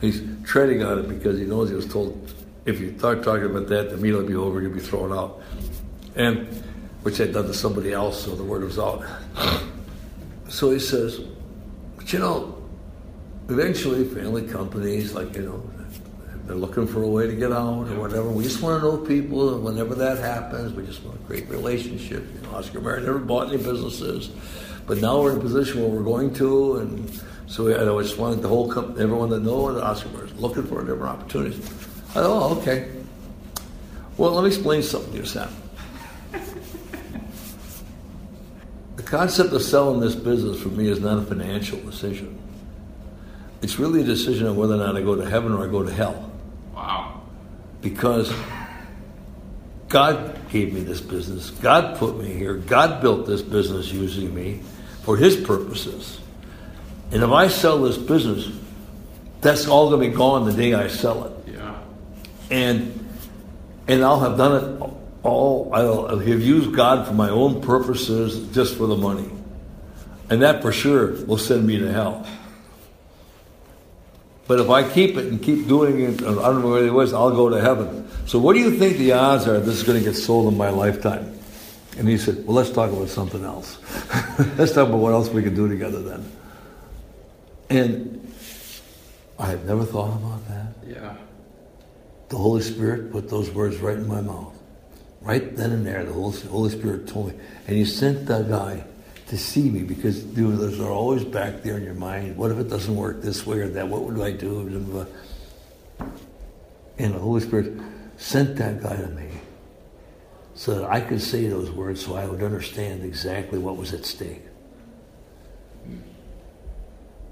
[0.00, 2.32] He's treading on it because he knows he was told
[2.64, 4.60] if you start talking about that, the meeting will be over.
[4.60, 5.40] You'll be thrown out.
[6.16, 6.46] And
[7.02, 9.04] which I'd done to somebody else, so the word was out.
[10.48, 11.20] So he says,
[11.96, 12.62] but you know,
[13.48, 15.70] eventually family companies, like, you know,
[16.46, 18.28] they're looking for a way to get out or whatever.
[18.28, 21.48] We just want to know people, and whenever that happens, we just want to create
[21.48, 22.26] relationships.
[22.34, 24.30] You know, Oscar Mayer never bought any businesses,
[24.86, 28.18] but now we're in a position where we're going to, and so we, I just
[28.18, 31.64] wanted the whole company, everyone to know that Oscar Mayer is looking for different opportunities.
[32.10, 32.90] I thought, oh, okay.
[34.16, 35.48] Well, let me explain something to you, Sam.
[38.96, 42.38] The concept of selling this business for me is not a financial decision.
[43.62, 45.82] It's really a decision of whether or not I go to heaven or I go
[45.82, 46.31] to hell.
[46.82, 47.20] Wow.
[47.80, 48.34] Because
[49.88, 51.50] God gave me this business.
[51.50, 52.54] God put me here.
[52.54, 54.62] God built this business using me
[55.02, 56.18] for His purposes.
[57.12, 58.50] And if I sell this business,
[59.40, 61.54] that's all going to be gone the day I sell it.
[61.54, 61.78] Yeah.
[62.50, 62.98] And
[63.86, 64.92] and I'll have done it
[65.22, 65.70] all.
[65.72, 69.30] I'll have used God for my own purposes, just for the money,
[70.30, 72.26] and that for sure will send me to hell.
[74.52, 77.14] But if I keep it and keep doing it, I don't know where it was,
[77.14, 78.06] I'll go to heaven.
[78.26, 80.58] So what do you think the odds are this is going to get sold in
[80.58, 81.40] my lifetime?
[81.96, 83.78] And he said, well, let's talk about something else.
[84.58, 86.30] let's talk about what else we can do together then.
[87.70, 88.34] And
[89.38, 90.66] I had never thought about that.
[90.86, 91.16] Yeah.
[92.28, 94.54] The Holy Spirit put those words right in my mouth.
[95.22, 97.40] Right then and there, the Holy Holy Spirit told me.
[97.66, 98.84] And He sent that guy
[99.32, 102.36] to see me because those are always back there in your mind.
[102.36, 103.88] What if it doesn't work this way or that?
[103.88, 105.06] What would I do?
[106.98, 107.80] And the Holy Spirit
[108.18, 109.30] sent that guy to me
[110.52, 114.04] so that I could say those words so I would understand exactly what was at
[114.04, 114.42] stake.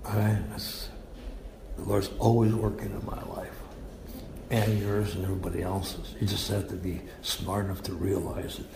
[0.06, 0.42] All right?
[0.48, 0.88] That's,
[1.76, 3.52] the Lord's always working in my life
[4.48, 6.14] and yours and everybody else's.
[6.18, 8.66] You just have to be smart enough to realize it.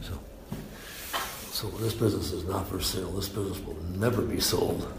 [0.00, 0.18] So,
[1.56, 3.10] so this business is not for sale.
[3.12, 4.92] This business will never be sold.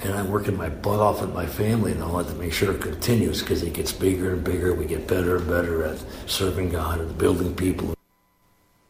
[0.00, 2.72] And I'm working my butt off with my family and all that to make sure
[2.72, 4.74] it continues because it gets bigger and bigger.
[4.74, 7.94] We get better and better at serving God and building people.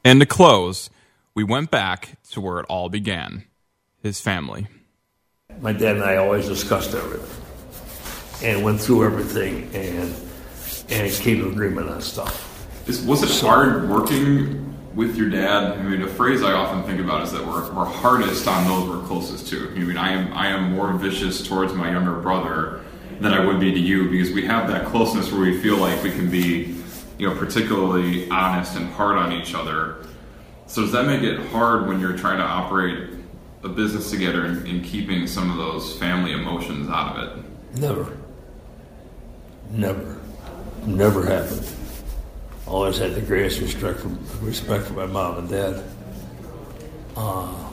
[0.02, 0.88] And to close,
[1.34, 3.44] we went back to where it all began
[4.02, 4.66] his family.
[5.60, 10.14] My dad and I always discussed everything and went through everything and
[10.88, 12.88] and came to agreement on stuff.
[12.88, 15.78] Is, was it hard working with your dad?
[15.78, 18.88] I mean, a phrase I often think about is that we're, we're hardest on those
[18.88, 19.70] we're closest to.
[19.70, 22.82] I mean, I am I am more vicious towards my younger brother
[23.20, 26.02] than I would be to you because we have that closeness where we feel like
[26.02, 26.76] we can be,
[27.18, 29.96] you know, particularly honest and hard on each other.
[30.66, 33.10] So does that make it hard when you're trying to operate
[33.64, 37.44] a business together and, and keeping some of those family emotions out of it?
[37.80, 38.16] Never.
[39.70, 40.18] Never.
[40.86, 41.66] Never happened.
[42.68, 44.08] Always had the greatest respect for,
[44.44, 45.82] respect for my mom and dad.
[47.16, 47.70] Uh,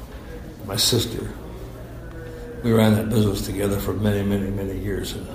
[0.65, 1.31] my sister.
[2.63, 5.27] we ran that business together for many, many, many years and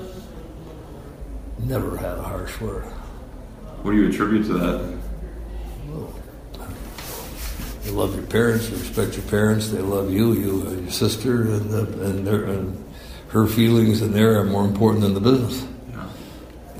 [1.58, 2.84] never had a harsh word.
[3.82, 4.98] What do you attribute to that?
[7.84, 11.42] You love your parents, you respect your parents, they love you, you and your sister,
[11.42, 12.84] and, the, and, their, and
[13.28, 15.66] her feelings and their are more important than the business.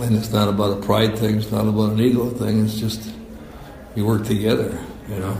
[0.01, 0.06] Yeah.
[0.06, 3.12] And it's not about a pride thing, it's not about an ego thing, it's just
[3.94, 5.36] you work together, you know.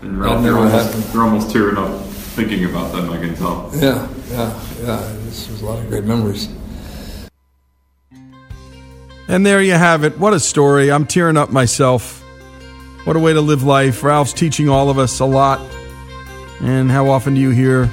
[0.00, 2.02] And Ralph, you're almost, you're almost tearing up
[2.34, 3.70] thinking about them, I can tell.
[3.74, 5.16] Yeah, yeah, yeah.
[5.24, 6.48] This was a lot of great memories.
[9.28, 10.18] And there you have it.
[10.18, 10.90] What a story.
[10.90, 12.20] I'm tearing up myself.
[13.04, 14.02] What a way to live life.
[14.02, 15.60] Ralph's teaching all of us a lot.
[16.60, 17.90] And how often do you hear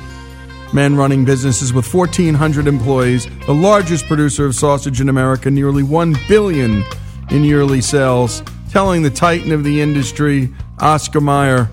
[0.74, 6.16] men running businesses with 1,400 employees, the largest producer of sausage in America, nearly 1
[6.28, 6.84] billion
[7.32, 11.70] in yearly sales, telling the titan of the industry, Oscar Mayer,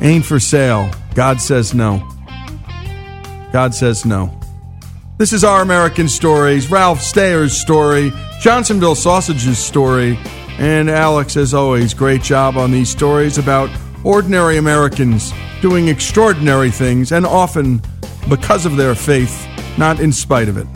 [0.00, 0.90] ain't for sale.
[1.14, 2.06] God says no.
[3.52, 4.38] God says no.
[5.18, 10.18] This is Our American Stories, Ralph Stayer's story, Johnsonville Sausage's story,
[10.58, 13.70] and Alex, as always, great job on these stories about
[14.04, 17.82] ordinary Americans doing extraordinary things, and often
[18.28, 19.46] because of their faith,
[19.78, 20.66] not in spite of it.